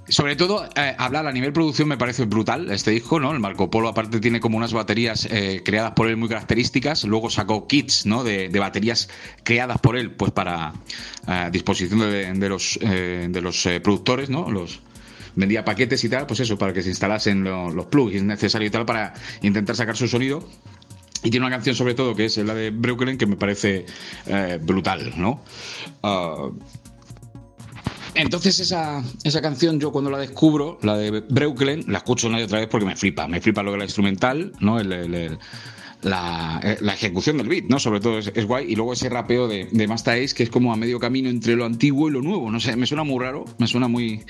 Sobre 0.07 0.37
todo, 0.37 0.69
eh, 0.77 0.95
hablar 0.99 1.27
a 1.27 1.33
nivel 1.33 1.55
producción 1.55 1.89
me 1.89 1.97
parece 1.97 2.27
brutal 2.27 2.71
este 2.71 2.91
disco, 2.91 3.19
¿no? 3.19 3.33
El 3.33 3.41
Marco 3.41 3.71
Polo, 3.71 3.89
aparte, 3.89 4.21
tiene 4.21 4.41
como 4.41 4.59
unas 4.59 4.75
baterías 4.75 5.27
eh, 5.31 5.63
creadas 5.65 5.93
por 5.93 6.09
él 6.09 6.19
muy 6.19 6.29
características. 6.29 7.05
Luego 7.05 7.31
sacó 7.31 7.67
kits, 7.67 8.05
¿no? 8.05 8.25
De, 8.25 8.51
de 8.51 8.59
baterías 8.59 9.09
creadas 9.43 9.79
por 9.79 9.97
él, 9.97 10.11
pues 10.11 10.33
para 10.33 10.75
eh, 11.27 11.49
disposición 11.51 11.99
de, 12.01 12.49
los, 12.51 12.79
de 12.79 13.41
los 13.41 13.67
productores, 13.83 14.29
¿no? 14.29 14.51
Los, 14.51 14.81
vendía 15.35 15.65
paquetes 15.65 16.05
y 16.05 16.11
tal, 16.11 16.27
pues 16.27 16.41
eso, 16.41 16.59
para 16.59 16.75
que 16.75 16.83
se 16.83 16.91
instalasen 16.91 17.43
lo- 17.43 17.71
los 17.71 17.87
plugins 17.87 18.23
necesarios 18.23 18.69
y 18.69 18.71
tal 18.71 18.85
para 18.85 19.15
intentar 19.41 19.77
sacar 19.77 19.97
su 19.97 20.09
sonido. 20.09 20.47
Y 21.25 21.31
tiene 21.31 21.47
una 21.47 21.55
canción 21.57 21.75
sobre 21.75 21.95
todo 21.95 22.15
que 22.15 22.27
es 22.27 22.37
la 22.37 22.53
de 22.53 22.69
Brooklyn 22.69 23.17
que 23.17 23.25
me 23.25 23.37
parece 23.37 23.87
brutal, 24.61 25.15
¿no? 25.17 25.41
Ah, 26.03 26.51
entonces 28.15 28.59
esa, 28.61 29.03
esa 29.25 29.41
canción 29.41 29.81
yo 29.81 29.91
cuando 29.93 30.11
la 30.11 30.19
descubro, 30.19 30.79
la 30.83 30.97
de 30.97 31.21
Breucklen, 31.21 31.85
la 31.89 31.99
escucho 31.99 32.29
una 32.29 32.41
y 32.41 32.43
otra 32.45 32.61
vez 32.61 32.69
porque 32.69 32.87
me 32.87 32.97
flipa. 32.97 33.27
Me 33.29 33.41
flipa 33.41 33.63
lo 33.63 33.73
es 33.73 33.79
la 33.79 33.85
instrumental, 33.85 34.53
¿no? 34.61 34.79
El- 34.81 35.39
eh, 36.05 36.79
la 36.81 36.95
ejecución 36.95 37.37
del 37.39 37.49
beat, 37.49 37.67
¿no? 37.69 37.79
Sobre 37.79 38.01
todo 38.01 38.19
es, 38.19 38.33
es 38.35 38.45
guay. 38.45 38.67
Y 38.73 38.75
luego 38.75 38.93
ese 38.93 39.09
rapeo 39.09 39.47
de, 39.47 39.69
de 39.71 39.87
Masta 39.87 40.15
Ace, 40.15 40.35
que 40.35 40.43
es 40.43 40.51
como 40.51 40.73
a 40.73 40.77
medio 40.77 40.99
camino 40.99 41.31
entre 41.31 41.55
lo 41.55 41.65
antiguo 41.65 42.09
y 42.09 42.11
lo 42.13 42.21
nuevo. 42.23 42.51
No 42.51 42.59
sé, 42.59 42.75
me 42.75 42.87
suena 42.87 43.05
muy 43.05 43.21
raro, 43.25 43.45
me 43.59 43.69
suena 43.69 43.87
muy, 43.87 44.25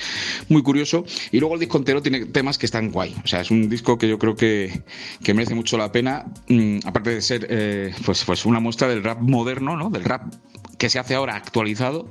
muy 0.51 0.63
curioso. 0.63 1.05
Y 1.31 1.41
luego 1.41 1.55
el 1.55 1.61
disco 1.61 1.79
entero 1.79 2.03
tiene 2.03 2.27
temas 2.27 2.59
que 2.59 2.67
están 2.67 2.91
guay. 2.91 3.17
O 3.25 3.27
sea, 3.27 3.41
es 3.41 3.51
un 3.51 3.71
disco 3.71 3.97
que 3.97 4.07
yo 4.07 4.19
creo 4.19 4.37
que, 4.37 4.83
que 5.25 5.33
merece 5.33 5.55
mucho 5.55 5.79
la 5.79 5.91
pena. 5.91 6.27
mm, 6.49 6.81
aparte 6.85 7.09
de 7.15 7.23
ser 7.23 7.47
eh, 7.49 7.95
pues, 8.05 8.23
pues 8.27 8.45
una 8.45 8.61
muestra 8.61 8.87
del 8.89 9.03
rap 9.03 9.21
moderno, 9.23 9.75
¿no? 9.77 9.89
Del 9.89 10.05
rap 10.05 10.31
que 10.77 10.91
se 10.91 10.99
hace 10.99 11.15
ahora 11.15 11.37
actualizado 11.37 12.07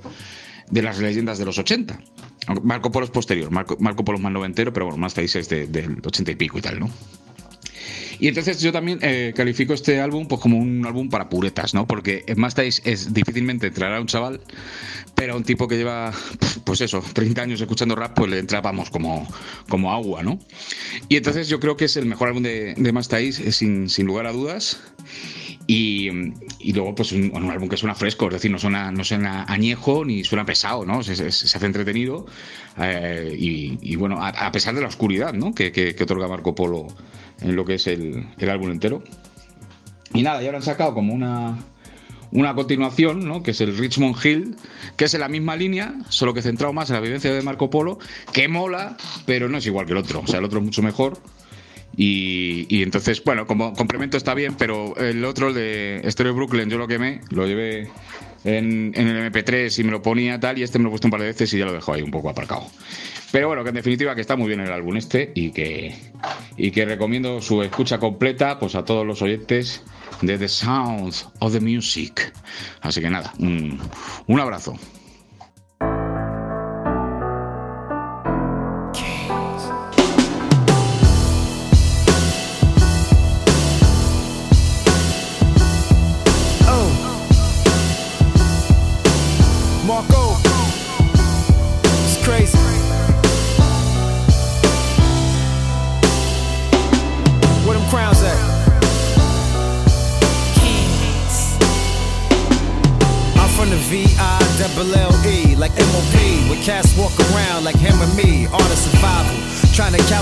de 0.71 0.81
las 0.81 0.97
leyendas 0.99 1.37
de 1.37 1.45
los 1.45 1.57
80. 1.59 1.99
Aunque 2.47 2.63
Marco 2.65 2.91
Polo 2.91 3.05
es 3.05 3.11
posterior, 3.11 3.51
Marco, 3.51 3.77
Marco 3.79 4.03
Polo 4.03 4.17
es 4.17 4.23
más 4.23 4.31
noventero, 4.31 4.73
pero 4.73 4.87
bueno, 4.87 4.97
más 4.97 5.13
país 5.13 5.35
es 5.35 5.47
de- 5.49 5.67
del 5.67 5.97
80 6.03 6.31
y 6.31 6.35
pico 6.35 6.57
y 6.57 6.61
tal, 6.61 6.79
¿no? 6.79 6.89
Y 8.19 8.27
entonces 8.27 8.59
yo 8.61 8.71
también 8.71 8.99
eh, 9.01 9.33
califico 9.35 9.73
este 9.73 9.99
álbum 9.99 10.27
pues 10.27 10.39
como 10.41 10.59
un 10.59 10.85
álbum 10.85 11.09
para 11.09 11.27
puretas, 11.27 11.73
¿no? 11.73 11.87
Porque 11.87 12.23
Mastace 12.37 12.79
es 12.85 13.11
difícilmente 13.13 13.67
entrará 13.67 13.97
a 13.97 14.01
un 14.01 14.05
chaval, 14.05 14.41
pero 15.15 15.33
a 15.33 15.37
un 15.37 15.43
tipo 15.43 15.67
que 15.67 15.75
lleva, 15.77 16.13
pues 16.63 16.81
eso, 16.81 17.03
30 17.13 17.41
años 17.41 17.61
escuchando 17.61 17.95
rap, 17.95 18.15
pues 18.15 18.29
le 18.29 18.37
entra, 18.37 18.61
vamos, 18.61 18.91
como, 18.91 19.27
como 19.67 19.91
agua, 19.91 20.21
¿no? 20.21 20.39
Y 21.09 21.15
entonces 21.17 21.47
yo 21.47 21.59
creo 21.59 21.75
que 21.77 21.85
es 21.85 21.97
el 21.97 22.05
mejor 22.05 22.27
álbum 22.27 22.43
de, 22.43 22.75
de 22.75 22.91
Mastace, 22.91 23.47
eh, 23.47 23.51
sin, 23.51 23.89
sin 23.89 24.05
lugar 24.05 24.27
a 24.27 24.31
dudas. 24.33 24.79
Y, 25.73 26.73
luego, 26.73 26.93
pues 26.95 27.13
un, 27.13 27.31
álbum 27.49 27.69
que 27.69 27.77
suena 27.77 27.95
fresco, 27.95 28.27
es 28.27 28.33
decir, 28.33 28.51
no 28.51 28.59
suena, 28.59 28.91
no 28.91 29.05
suena 29.05 29.45
añejo 29.47 30.03
ni 30.03 30.25
suena 30.25 30.45
pesado, 30.45 30.85
¿no? 30.85 31.01
Se, 31.01 31.13
hace 31.27 31.65
entretenido. 31.65 32.25
eh, 32.77 33.33
y, 33.39 33.95
bueno, 33.95 34.21
a, 34.21 34.29
a 34.29 34.51
pesar 34.51 34.75
de 34.75 34.81
la 34.81 34.87
oscuridad, 34.87 35.33
¿no? 35.33 35.53
Que, 35.55 35.71
que- 35.71 35.95
que 35.95 36.03
otorga 36.03 36.27
Marco 36.27 36.53
Polo 36.55 36.87
en 37.39 37.55
lo 37.55 37.63
que 37.63 37.75
es 37.75 37.87
el, 37.87 38.27
el 38.37 38.49
álbum 38.49 38.69
entero. 38.71 39.01
Y 40.13 40.23
nada, 40.23 40.43
y 40.43 40.45
ahora 40.45 40.57
han 40.57 40.63
sacado 40.63 40.93
como 40.93 41.13
una, 41.13 41.57
una 42.31 42.53
continuación, 42.53 43.25
¿no? 43.25 43.41
que 43.41 43.51
es 43.51 43.61
el 43.61 43.77
Richmond 43.77 44.17
Hill, 44.25 44.55
que 44.97 45.05
es 45.05 45.13
en 45.13 45.21
la 45.21 45.29
misma 45.29 45.55
línea, 45.55 45.95
solo 46.09 46.33
que 46.33 46.41
centrado 46.41 46.73
más 46.73 46.89
en 46.89 46.95
la 46.95 47.01
vivencia 47.01 47.31
de 47.33 47.41
Marco 47.41 47.69
Polo, 47.69 47.97
que 48.33 48.49
mola, 48.49 48.97
pero 49.25 49.47
no 49.47 49.57
es 49.57 49.65
igual 49.65 49.85
que 49.85 49.93
el 49.93 49.99
otro. 49.99 50.19
O 50.19 50.27
sea, 50.27 50.39
el 50.39 50.45
otro 50.45 50.59
es 50.59 50.65
mucho 50.65 50.81
mejor. 50.81 51.17
Y, 51.97 52.81
entonces, 52.83 53.23
bueno, 53.23 53.45
como 53.45 53.73
complemento 53.73 54.17
está 54.17 54.33
bien, 54.33 54.55
pero 54.57 54.95
el 54.97 55.23
otro, 55.25 55.49
el 55.49 55.53
de 55.53 56.01
Stereo 56.09 56.33
Brooklyn, 56.33 56.69
yo 56.69 56.77
lo 56.77 56.87
quemé, 56.87 57.21
lo 57.29 57.45
llevé 57.45 57.89
en, 58.43 58.93
el 58.95 59.31
MP3 59.31 59.79
y 59.79 59.83
me 59.83 59.91
lo 59.91 60.01
ponía 60.01 60.39
tal, 60.39 60.57
y 60.57 60.63
este 60.63 60.79
me 60.79 60.83
lo 60.83 60.89
he 60.89 60.91
puesto 60.91 61.07
un 61.07 61.11
par 61.11 61.21
de 61.21 61.27
veces 61.27 61.53
y 61.53 61.59
ya 61.59 61.65
lo 61.65 61.73
dejo 61.73 61.93
ahí 61.93 62.01
un 62.01 62.11
poco 62.11 62.29
aparcado. 62.29 62.65
Pero 63.31 63.47
bueno, 63.47 63.63
que 63.63 63.69
en 63.69 63.75
definitiva 63.75 64.15
que 64.15 64.21
está 64.21 64.35
muy 64.35 64.47
bien 64.47 64.59
el 64.61 64.71
álbum 64.71 64.97
este 64.97 65.31
y 65.35 65.51
que, 65.51 65.95
y 66.57 66.71
que 66.71 66.85
recomiendo 66.85 67.41
su 67.41 67.61
escucha 67.61 67.97
completa 67.97 68.59
pues 68.59 68.75
a 68.75 68.83
todos 68.83 69.05
los 69.05 69.21
oyentes 69.21 69.83
de 70.21 70.37
The 70.37 70.49
Sounds 70.49 71.27
of 71.39 71.53
the 71.53 71.61
Music. 71.61 72.33
Así 72.81 72.99
que 72.99 73.09
nada, 73.09 73.33
un 73.39 74.39
abrazo. 74.39 74.77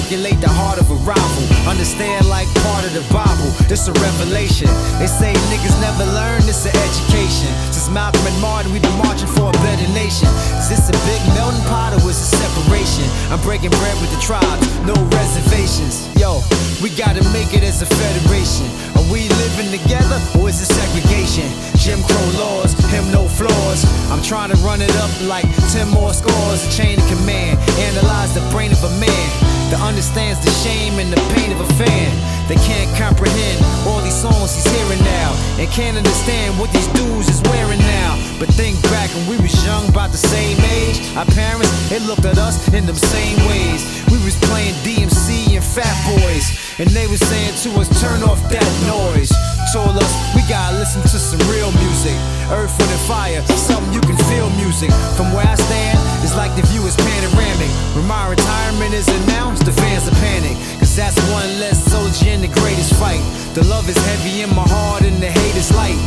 Calculate 0.09 0.41
the 0.41 0.49
heart 0.49 0.81
of 0.81 0.89
a 0.89 0.97
rival. 1.05 1.45
Understand 1.69 2.25
like 2.25 2.49
part 2.65 2.81
of 2.81 2.97
the 2.97 3.05
Bible. 3.13 3.45
It's 3.69 3.85
a 3.85 3.93
revelation. 4.01 4.65
They 4.97 5.05
say 5.05 5.37
niggas 5.53 5.77
never 5.77 6.01
learn, 6.17 6.41
This 6.49 6.65
an 6.65 6.73
education. 6.81 7.53
Since 7.69 7.93
Malcolm 7.93 8.25
and 8.25 8.33
Martin, 8.41 8.73
we've 8.73 8.81
been 8.81 8.97
marching 8.97 9.29
for 9.37 9.53
a 9.53 9.57
better 9.61 9.85
nation. 9.93 10.25
Is 10.57 10.65
this 10.65 10.89
a 10.89 10.97
big 11.05 11.21
melting 11.37 11.61
pot 11.69 11.93
or 11.93 12.01
is 12.09 12.17
it 12.17 12.41
separation? 12.41 13.05
I'm 13.29 13.37
breaking 13.45 13.69
bread 13.77 13.93
with 14.01 14.09
the 14.09 14.17
tribes, 14.17 14.65
no 14.81 14.97
reservations. 15.13 16.09
Yo, 16.17 16.41
we 16.81 16.89
gotta 16.97 17.21
make 17.29 17.53
it 17.53 17.61
as 17.61 17.85
a 17.85 17.89
federation. 17.93 18.65
Are 18.97 19.05
we 19.13 19.29
living 19.29 19.69
together 19.69 20.17
or 20.41 20.49
is 20.49 20.57
it 20.57 20.73
segregation? 20.73 21.45
Jim 21.77 22.01
Crow 22.01 22.29
laws, 22.41 22.73
him 22.89 23.05
no 23.13 23.29
flaws. 23.29 23.85
I'm 24.09 24.25
trying 24.25 24.49
to 24.49 24.57
run 24.65 24.81
it 24.81 24.89
up 25.05 25.13
like 25.29 25.45
10 25.69 25.85
more 25.93 26.17
scores. 26.17 26.65
A 26.65 26.69
chain 26.73 26.97
of 26.97 27.05
command, 27.13 27.61
analyze 27.77 28.33
the 28.33 28.41
brain 28.49 28.73
of 28.73 28.81
a 28.81 28.89
man 28.97 29.48
that 29.69 29.81
understands 29.81 30.41
the 30.43 30.51
shame 30.65 30.97
and 30.97 31.13
the 31.13 31.21
pain 31.37 31.51
of 31.53 31.61
a 31.61 31.69
fan. 31.77 32.09
They 32.49 32.57
can't 32.65 32.89
comprehend 32.97 33.61
all 33.85 34.01
these 34.01 34.17
songs 34.17 34.57
he's 34.57 34.65
hearing 34.65 35.01
now, 35.05 35.29
and 35.61 35.69
can't 35.69 35.97
understand 35.97 36.57
what 36.57 36.73
these 36.73 36.87
dudes 36.97 37.29
is 37.29 37.41
wearing 37.53 37.77
now. 37.77 38.17
But 38.41 38.49
think 38.57 38.81
back 38.89 39.13
when 39.13 39.29
we 39.29 39.37
was 39.37 39.53
young, 39.65 39.87
about 39.89 40.09
the 40.11 40.17
same 40.17 40.57
age. 40.73 40.97
Our 41.15 41.25
parents, 41.37 41.69
they 41.89 41.99
looked 41.99 42.25
at 42.25 42.37
us 42.37 42.57
in 42.73 42.85
them 42.85 42.95
same 42.95 43.37
ways. 43.45 43.85
We 44.09 44.17
was 44.25 44.35
playing 44.49 44.73
DMC 44.81 45.53
and 45.53 45.63
Fat 45.63 45.93
Boys, 46.17 46.49
and 46.79 46.89
they 46.89 47.05
was 47.05 47.21
saying 47.21 47.53
to 47.63 47.69
us, 47.79 47.87
turn 48.01 48.23
off 48.23 48.41
that 48.49 48.69
noise. 48.89 49.29
Told 49.73 49.97
us 50.01 50.11
we 50.33 50.41
gotta 50.49 50.77
listen 50.77 51.01
to 51.03 51.19
some 51.21 51.41
real 51.45 51.69
music. 51.77 52.17
Earth, 52.49 52.73
Wind, 52.81 52.89
and 52.89 53.05
Fire, 53.05 53.41
something 53.53 53.93
you 53.93 54.01
can 54.01 54.17
feel 54.25 54.49
music. 54.57 54.89
From 55.13 55.29
where 55.33 55.45
I 55.45 55.53
stand, 55.53 55.99
it's 56.23 56.35
like 56.35 56.53
the 56.55 56.65
view 56.67 56.83
is 56.85 56.95
panoramic. 56.95 57.71
When 57.95 58.07
my 58.07 58.29
retirement 58.29 58.93
is 58.93 59.07
announced, 59.23 59.65
the 59.65 59.71
fans 59.71 60.07
are 60.07 60.17
panic. 60.19 60.55
Cause 60.79 60.95
that's 60.95 61.17
one 61.31 61.47
less 61.59 61.79
soldier 61.91 62.29
in 62.29 62.41
the 62.41 62.51
greatest 62.59 62.95
fight. 62.95 63.23
The 63.55 63.63
love 63.65 63.87
is 63.89 63.97
heavy 63.97 64.41
in 64.41 64.49
my 64.55 64.67
heart 64.67 65.03
and 65.03 65.17
the 65.17 65.31
hate 65.31 65.55
is 65.55 65.71
light. 65.75 65.99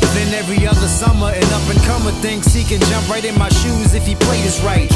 But 0.00 0.10
then 0.14 0.34
every 0.34 0.66
other 0.66 0.88
summer, 0.88 1.30
an 1.30 1.48
up 1.54 1.66
and 1.70 1.80
comer 1.86 2.12
thinks 2.22 2.52
he 2.52 2.64
can 2.64 2.80
jump 2.90 3.08
right 3.08 3.24
in 3.24 3.36
my 3.38 3.48
shoes 3.48 3.94
if 3.94 4.06
he 4.06 4.14
played 4.14 4.44
this 4.44 4.62
right. 4.62 4.88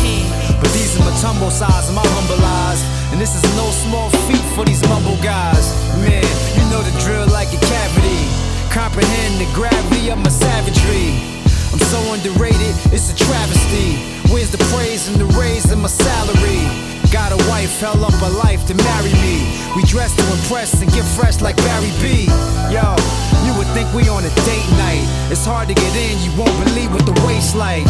But 0.61 0.71
these 0.73 0.99
are 0.99 1.05
my 1.05 1.15
tumble 1.21 1.51
size, 1.51 1.91
my 1.93 2.05
humble 2.19 2.43
eyes. 2.45 2.83
And 3.13 3.21
this 3.21 3.35
is 3.35 3.45
no 3.57 3.71
small 3.71 4.11
feat 4.27 4.45
for 4.55 4.65
these 4.65 4.83
mumble 4.89 5.19
guys. 5.23 5.75
Man, 6.03 6.27
you 6.57 6.65
know 6.71 6.83
the 6.83 6.95
drill 7.03 7.27
like 7.29 7.49
a 7.55 7.61
cavity. 7.61 8.23
Comprehend 8.71 9.41
the 9.41 9.51
gravity 9.55 10.11
of 10.11 10.19
my 10.19 10.31
savagery. 10.31 11.40
I'm 11.73 11.79
so 11.79 12.03
underrated, 12.13 12.75
it's 12.91 13.13
a 13.13 13.17
travesty. 13.17 13.95
Where's 14.33 14.51
the 14.51 14.59
praise 14.75 15.07
and 15.07 15.17
the 15.17 15.27
raise 15.39 15.71
in 15.71 15.79
my 15.79 15.89
salary? 15.89 16.67
Got 17.11 17.31
a 17.31 17.39
wife, 17.51 17.71
hell 17.79 18.05
up 18.05 18.15
a 18.23 18.31
life 18.43 18.67
to 18.67 18.75
marry 18.75 19.15
me. 19.23 19.47
We 19.75 19.83
dress 19.87 20.15
to 20.15 20.25
impress 20.35 20.83
and 20.83 20.91
get 20.91 21.05
fresh 21.05 21.41
like 21.41 21.57
Barry 21.59 21.91
B. 22.03 22.27
Yo, 22.75 22.83
you 23.47 23.55
would 23.55 23.71
think 23.75 23.87
we 23.95 24.09
on 24.11 24.23
a 24.27 24.33
date 24.47 24.71
night. 24.83 25.07
It's 25.31 25.45
hard 25.45 25.69
to 25.69 25.75
get 25.75 25.95
in, 25.95 26.19
you 26.27 26.31
won't 26.39 26.55
believe 26.67 26.91
what 26.91 27.07
the 27.07 27.15
waist 27.27 27.55
like. 27.55 27.87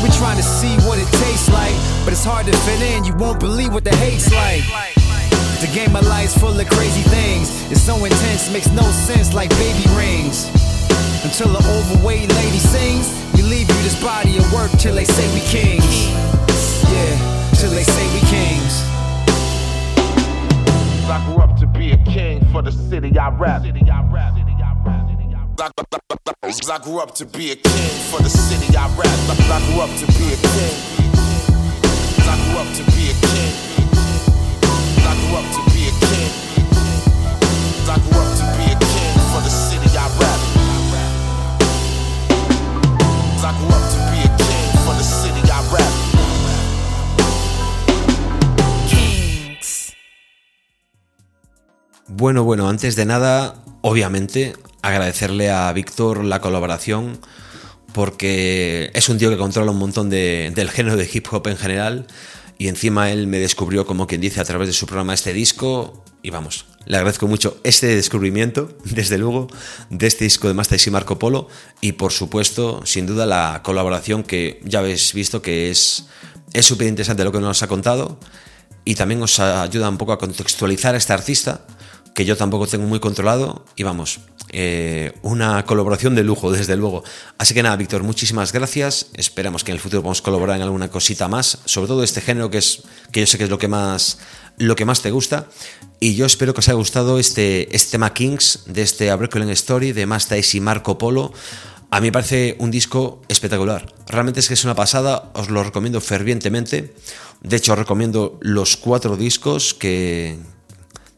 We 0.00 0.08
trying 0.16 0.36
to 0.36 0.46
see 0.46 0.72
what 0.88 0.96
it 0.96 1.08
tastes 1.20 1.48
like, 1.52 1.76
but 2.04 2.12
it's 2.12 2.24
hard 2.24 2.46
to 2.46 2.56
fit 2.64 2.80
in, 2.80 3.04
you 3.04 3.14
won't 3.16 3.40
believe 3.40 3.72
what 3.74 3.84
the 3.84 3.94
hate's 3.96 4.32
like. 4.32 4.64
The 5.60 5.68
game 5.74 5.96
of 5.96 6.06
life's 6.06 6.38
full 6.38 6.58
of 6.58 6.68
crazy 6.70 7.02
things. 7.02 7.50
It's 7.70 7.82
so 7.82 7.96
intense, 8.04 8.48
makes 8.52 8.70
no 8.70 8.84
sense 8.92 9.34
like 9.34 9.50
baby 9.60 9.84
rings. 9.96 10.48
Until 11.24 11.50
an 11.50 11.64
overweight 11.66 12.32
lady 12.32 12.58
sings, 12.58 13.10
we 13.34 13.42
leave 13.42 13.68
you 13.68 13.74
this 13.82 14.00
body 14.02 14.38
of 14.38 14.52
work 14.52 14.70
till 14.78 14.94
they 14.94 15.04
say 15.04 15.26
we 15.34 15.40
kings. 15.40 16.08
Yeah, 16.88 17.50
till 17.54 17.70
they 17.70 17.82
say 17.82 18.06
we 18.14 18.20
kings. 18.28 18.82
I 21.10 21.22
grew 21.26 21.42
up 21.42 21.56
to 21.58 21.66
be 21.66 21.92
a 21.92 21.96
king 22.04 22.44
for 22.52 22.62
the 22.62 22.70
city 22.70 23.18
I 23.18 23.30
rap. 23.30 23.62
I 26.70 26.78
grew 26.78 26.98
up 27.00 27.14
to 27.14 27.26
be 27.26 27.50
a 27.52 27.56
king 27.56 27.90
for 28.10 28.20
the 28.22 28.28
city 28.28 28.76
I 28.76 28.86
rap. 28.96 29.08
I 29.50 29.60
grew 29.66 29.80
up 29.80 29.90
to 29.98 30.06
be 30.18 30.32
a 30.32 30.36
king. 30.36 30.76
I 32.28 32.36
grew 32.44 32.58
up 32.60 32.68
to 32.76 32.82
be 32.94 33.10
a 33.10 33.14
king. 33.26 33.54
I 35.02 35.14
grew 35.18 35.36
up 35.36 35.48
to 35.56 35.62
be 35.74 35.77
Bueno, 52.08 52.44
bueno, 52.44 52.68
antes 52.68 52.96
de 52.96 53.04
nada, 53.04 53.54
obviamente, 53.82 54.54
agradecerle 54.82 55.50
a 55.50 55.72
Víctor 55.72 56.24
la 56.24 56.40
colaboración 56.40 57.18
porque 57.92 58.90
es 58.94 59.08
un 59.08 59.18
tío 59.18 59.30
que 59.30 59.36
controla 59.36 59.70
un 59.72 59.78
montón 59.78 60.08
de- 60.10 60.52
del 60.54 60.70
género 60.70 60.96
de 60.96 61.08
hip 61.12 61.26
hop 61.32 61.46
en 61.48 61.56
general 61.56 62.06
y 62.58 62.68
encima 62.68 63.10
él 63.10 63.26
me 63.26 63.38
descubrió, 63.38 63.86
como 63.86 64.06
quien 64.06 64.20
dice, 64.20 64.40
a 64.40 64.44
través 64.44 64.68
de 64.68 64.74
su 64.74 64.86
programa 64.86 65.14
este 65.14 65.32
disco 65.32 66.02
y 66.22 66.30
vamos, 66.30 66.66
le 66.86 66.96
agradezco 66.96 67.26
mucho 67.28 67.58
este 67.64 67.86
descubrimiento, 67.94 68.76
desde 68.84 69.18
luego, 69.18 69.48
de 69.90 70.06
este 70.06 70.24
disco 70.24 70.48
de 70.48 70.54
Master 70.54 70.80
y 70.84 70.90
Marco 70.90 71.18
Polo 71.18 71.48
y 71.80 71.92
por 71.92 72.12
supuesto, 72.12 72.82
sin 72.84 73.06
duda, 73.06 73.26
la 73.26 73.60
colaboración 73.62 74.22
que 74.22 74.60
ya 74.64 74.78
habéis 74.80 75.12
visto 75.12 75.42
que 75.42 75.70
es 75.70 76.06
es 76.54 76.64
súper 76.64 76.86
interesante 76.86 77.24
lo 77.24 77.32
que 77.32 77.40
nos 77.40 77.62
ha 77.62 77.66
contado 77.66 78.18
y 78.84 78.94
también 78.94 79.22
os 79.22 79.38
ayuda 79.38 79.88
un 79.90 79.98
poco 79.98 80.12
a 80.12 80.18
contextualizar 80.18 80.94
a 80.94 80.98
este 80.98 81.12
artista 81.12 81.66
que 82.18 82.24
yo 82.24 82.36
tampoco 82.36 82.66
tengo 82.66 82.84
muy 82.84 82.98
controlado 82.98 83.64
y 83.76 83.84
vamos, 83.84 84.18
eh, 84.50 85.12
una 85.22 85.64
colaboración 85.64 86.16
de 86.16 86.24
lujo, 86.24 86.50
desde 86.58 86.76
luego. 86.76 87.04
Así 87.38 87.54
que 87.54 87.62
nada, 87.62 87.76
Víctor, 87.76 88.02
muchísimas 88.02 88.52
gracias. 88.52 89.06
Esperamos 89.14 89.62
que 89.62 89.70
en 89.70 89.76
el 89.76 89.80
futuro 89.80 90.02
podamos 90.02 90.20
colaborar 90.20 90.56
en 90.56 90.62
alguna 90.62 90.90
cosita 90.90 91.28
más, 91.28 91.60
sobre 91.64 91.86
todo 91.86 92.02
este 92.02 92.20
género 92.20 92.50
que 92.50 92.58
es 92.58 92.82
que 93.12 93.20
yo 93.20 93.26
sé 93.28 93.38
que 93.38 93.44
es 93.44 93.50
lo 93.50 93.58
que 93.60 93.68
más 93.68 94.18
lo 94.56 94.74
que 94.74 94.84
más 94.84 95.00
te 95.00 95.12
gusta 95.12 95.46
y 96.00 96.16
yo 96.16 96.26
espero 96.26 96.54
que 96.54 96.58
os 96.58 96.68
haya 96.68 96.74
gustado 96.74 97.20
este, 97.20 97.72
este 97.76 97.92
tema 97.92 98.12
Kings 98.12 98.64
de 98.66 98.82
este 98.82 99.12
A 99.12 99.14
Brooklyn 99.14 99.50
Story 99.50 99.92
de 99.92 100.04
Master 100.04 100.44
y 100.52 100.58
Marco 100.58 100.98
Polo. 100.98 101.32
A 101.92 102.00
mí 102.00 102.08
me 102.08 102.12
parece 102.12 102.56
un 102.58 102.72
disco 102.72 103.22
espectacular. 103.28 103.94
Realmente 104.08 104.40
es 104.40 104.48
que 104.48 104.54
es 104.54 104.64
una 104.64 104.74
pasada, 104.74 105.30
os 105.34 105.50
lo 105.50 105.62
recomiendo 105.62 106.00
fervientemente. 106.00 106.96
De 107.42 107.56
hecho, 107.56 107.74
os 107.74 107.78
recomiendo 107.78 108.40
los 108.42 108.76
cuatro 108.76 109.16
discos 109.16 109.72
que, 109.72 110.36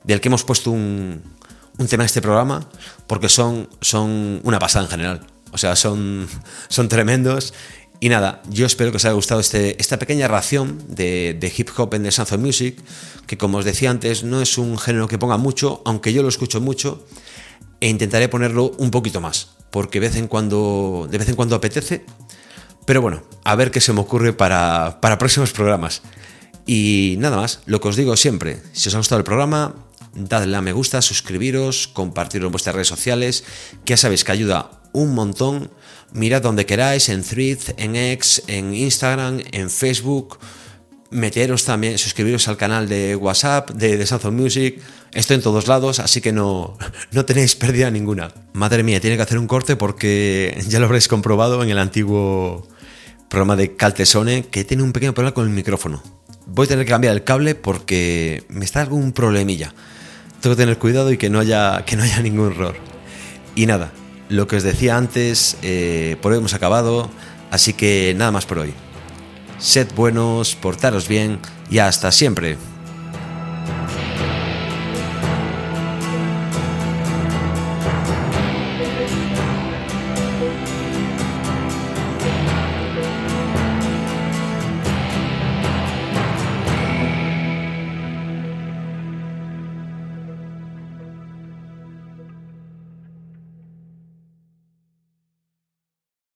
del 0.04 0.20
que 0.20 0.28
hemos 0.28 0.44
puesto 0.44 0.70
un, 0.70 1.22
un 1.78 1.86
tema 1.86 2.02
en 2.02 2.06
este 2.06 2.22
programa, 2.22 2.68
porque 3.06 3.28
son, 3.28 3.68
son 3.80 4.40
una 4.44 4.58
pasada 4.58 4.84
en 4.84 4.90
general. 4.90 5.20
O 5.52 5.58
sea, 5.58 5.76
son, 5.76 6.28
son 6.68 6.88
tremendos. 6.88 7.54
Y 8.00 8.08
nada, 8.08 8.42
yo 8.48 8.64
espero 8.64 8.90
que 8.90 8.96
os 8.96 9.04
haya 9.04 9.14
gustado 9.14 9.40
este, 9.40 9.80
esta 9.80 9.98
pequeña 9.98 10.26
ración 10.26 10.82
de, 10.88 11.36
de 11.38 11.52
hip 11.54 11.68
hop 11.76 11.94
en 11.94 12.02
The 12.02 12.22
of 12.22 12.32
Music, 12.38 12.78
que 13.26 13.36
como 13.36 13.58
os 13.58 13.64
decía 13.64 13.90
antes, 13.90 14.24
no 14.24 14.40
es 14.40 14.56
un 14.56 14.78
género 14.78 15.06
que 15.06 15.18
ponga 15.18 15.36
mucho, 15.36 15.82
aunque 15.84 16.12
yo 16.14 16.22
lo 16.22 16.28
escucho 16.30 16.62
mucho, 16.62 17.06
e 17.80 17.88
intentaré 17.88 18.28
ponerlo 18.28 18.72
un 18.78 18.90
poquito 18.90 19.20
más, 19.20 19.50
porque 19.70 20.00
de 20.00 20.08
vez 20.08 20.16
en 20.16 20.28
cuando, 20.28 21.08
de 21.10 21.18
vez 21.18 21.28
en 21.28 21.34
cuando 21.34 21.56
apetece. 21.56 22.06
Pero 22.86 23.02
bueno, 23.02 23.22
a 23.44 23.54
ver 23.54 23.70
qué 23.70 23.82
se 23.82 23.92
me 23.92 24.00
ocurre 24.00 24.32
para, 24.32 24.98
para 25.02 25.18
próximos 25.18 25.52
programas. 25.52 26.00
Y 26.66 27.16
nada 27.18 27.36
más, 27.36 27.60
lo 27.66 27.80
que 27.80 27.88
os 27.88 27.96
digo 27.96 28.16
siempre, 28.16 28.62
si 28.72 28.88
os 28.88 28.94
ha 28.94 28.98
gustado 28.98 29.18
el 29.18 29.24
programa, 29.24 29.74
dadle 30.14 30.56
a 30.56 30.60
me 30.60 30.72
gusta, 30.72 31.02
suscribiros, 31.02 31.88
compartirlo 31.88 32.48
en 32.48 32.52
vuestras 32.52 32.74
redes 32.74 32.88
sociales, 32.88 33.44
que 33.84 33.92
ya 33.92 33.96
sabéis 33.96 34.24
que 34.24 34.32
ayuda 34.32 34.70
un 34.92 35.14
montón. 35.14 35.70
Mirad 36.12 36.42
donde 36.42 36.66
queráis, 36.66 37.08
en 37.08 37.22
Threads, 37.22 37.74
en 37.76 37.96
X, 37.96 38.42
en 38.46 38.74
Instagram, 38.74 39.40
en 39.52 39.70
Facebook. 39.70 40.38
Meteros 41.10 41.64
también, 41.64 41.98
suscribiros 41.98 42.46
al 42.46 42.56
canal 42.56 42.88
de 42.88 43.16
WhatsApp 43.16 43.70
de 43.70 44.04
Sound 44.06 44.26
of 44.26 44.32
Music. 44.32 44.80
Estoy 45.12 45.36
en 45.36 45.42
todos 45.42 45.66
lados, 45.66 45.98
así 45.98 46.20
que 46.20 46.32
no, 46.32 46.78
no 47.12 47.24
tenéis 47.24 47.56
pérdida 47.56 47.90
ninguna. 47.90 48.32
Madre 48.52 48.82
mía, 48.82 49.00
tiene 49.00 49.16
que 49.16 49.22
hacer 49.22 49.38
un 49.38 49.46
corte 49.46 49.76
porque 49.76 50.56
ya 50.68 50.78
lo 50.78 50.86
habréis 50.86 51.08
comprobado 51.08 51.62
en 51.62 51.70
el 51.70 51.78
antiguo 51.78 52.66
programa 53.28 53.56
de 53.56 53.76
Caltesone 53.76 54.44
que 54.46 54.64
tiene 54.64 54.82
un 54.82 54.92
pequeño 54.92 55.14
problema 55.14 55.34
con 55.34 55.44
el 55.44 55.50
micrófono. 55.50 56.02
Voy 56.46 56.66
a 56.66 56.68
tener 56.68 56.84
que 56.84 56.90
cambiar 56.90 57.14
el 57.14 57.24
cable 57.24 57.54
porque 57.54 58.44
me 58.48 58.64
está 58.64 58.80
algún 58.80 59.12
problemilla 59.12 59.72
tengo 60.40 60.56
que 60.56 60.62
tener 60.62 60.78
cuidado 60.78 61.12
y 61.12 61.18
que 61.18 61.30
no 61.30 61.38
haya, 61.38 61.84
que 61.84 61.96
no 61.96 62.02
haya 62.02 62.20
ningún 62.22 62.52
error. 62.52 62.76
Y 63.54 63.66
nada, 63.66 63.92
lo 64.28 64.46
que 64.46 64.56
os 64.56 64.62
decía 64.62 64.96
antes, 64.96 65.56
eh, 65.62 66.16
por 66.22 66.32
hoy 66.32 66.38
hemos 66.38 66.54
acabado, 66.54 67.10
así 67.50 67.72
que 67.72 68.14
nada 68.16 68.30
más 68.30 68.46
por 68.46 68.58
hoy. 68.58 68.72
Sed 69.58 69.88
buenos, 69.94 70.54
portaros 70.54 71.08
bien 71.08 71.38
y 71.70 71.78
hasta 71.78 72.12
siempre. 72.12 72.56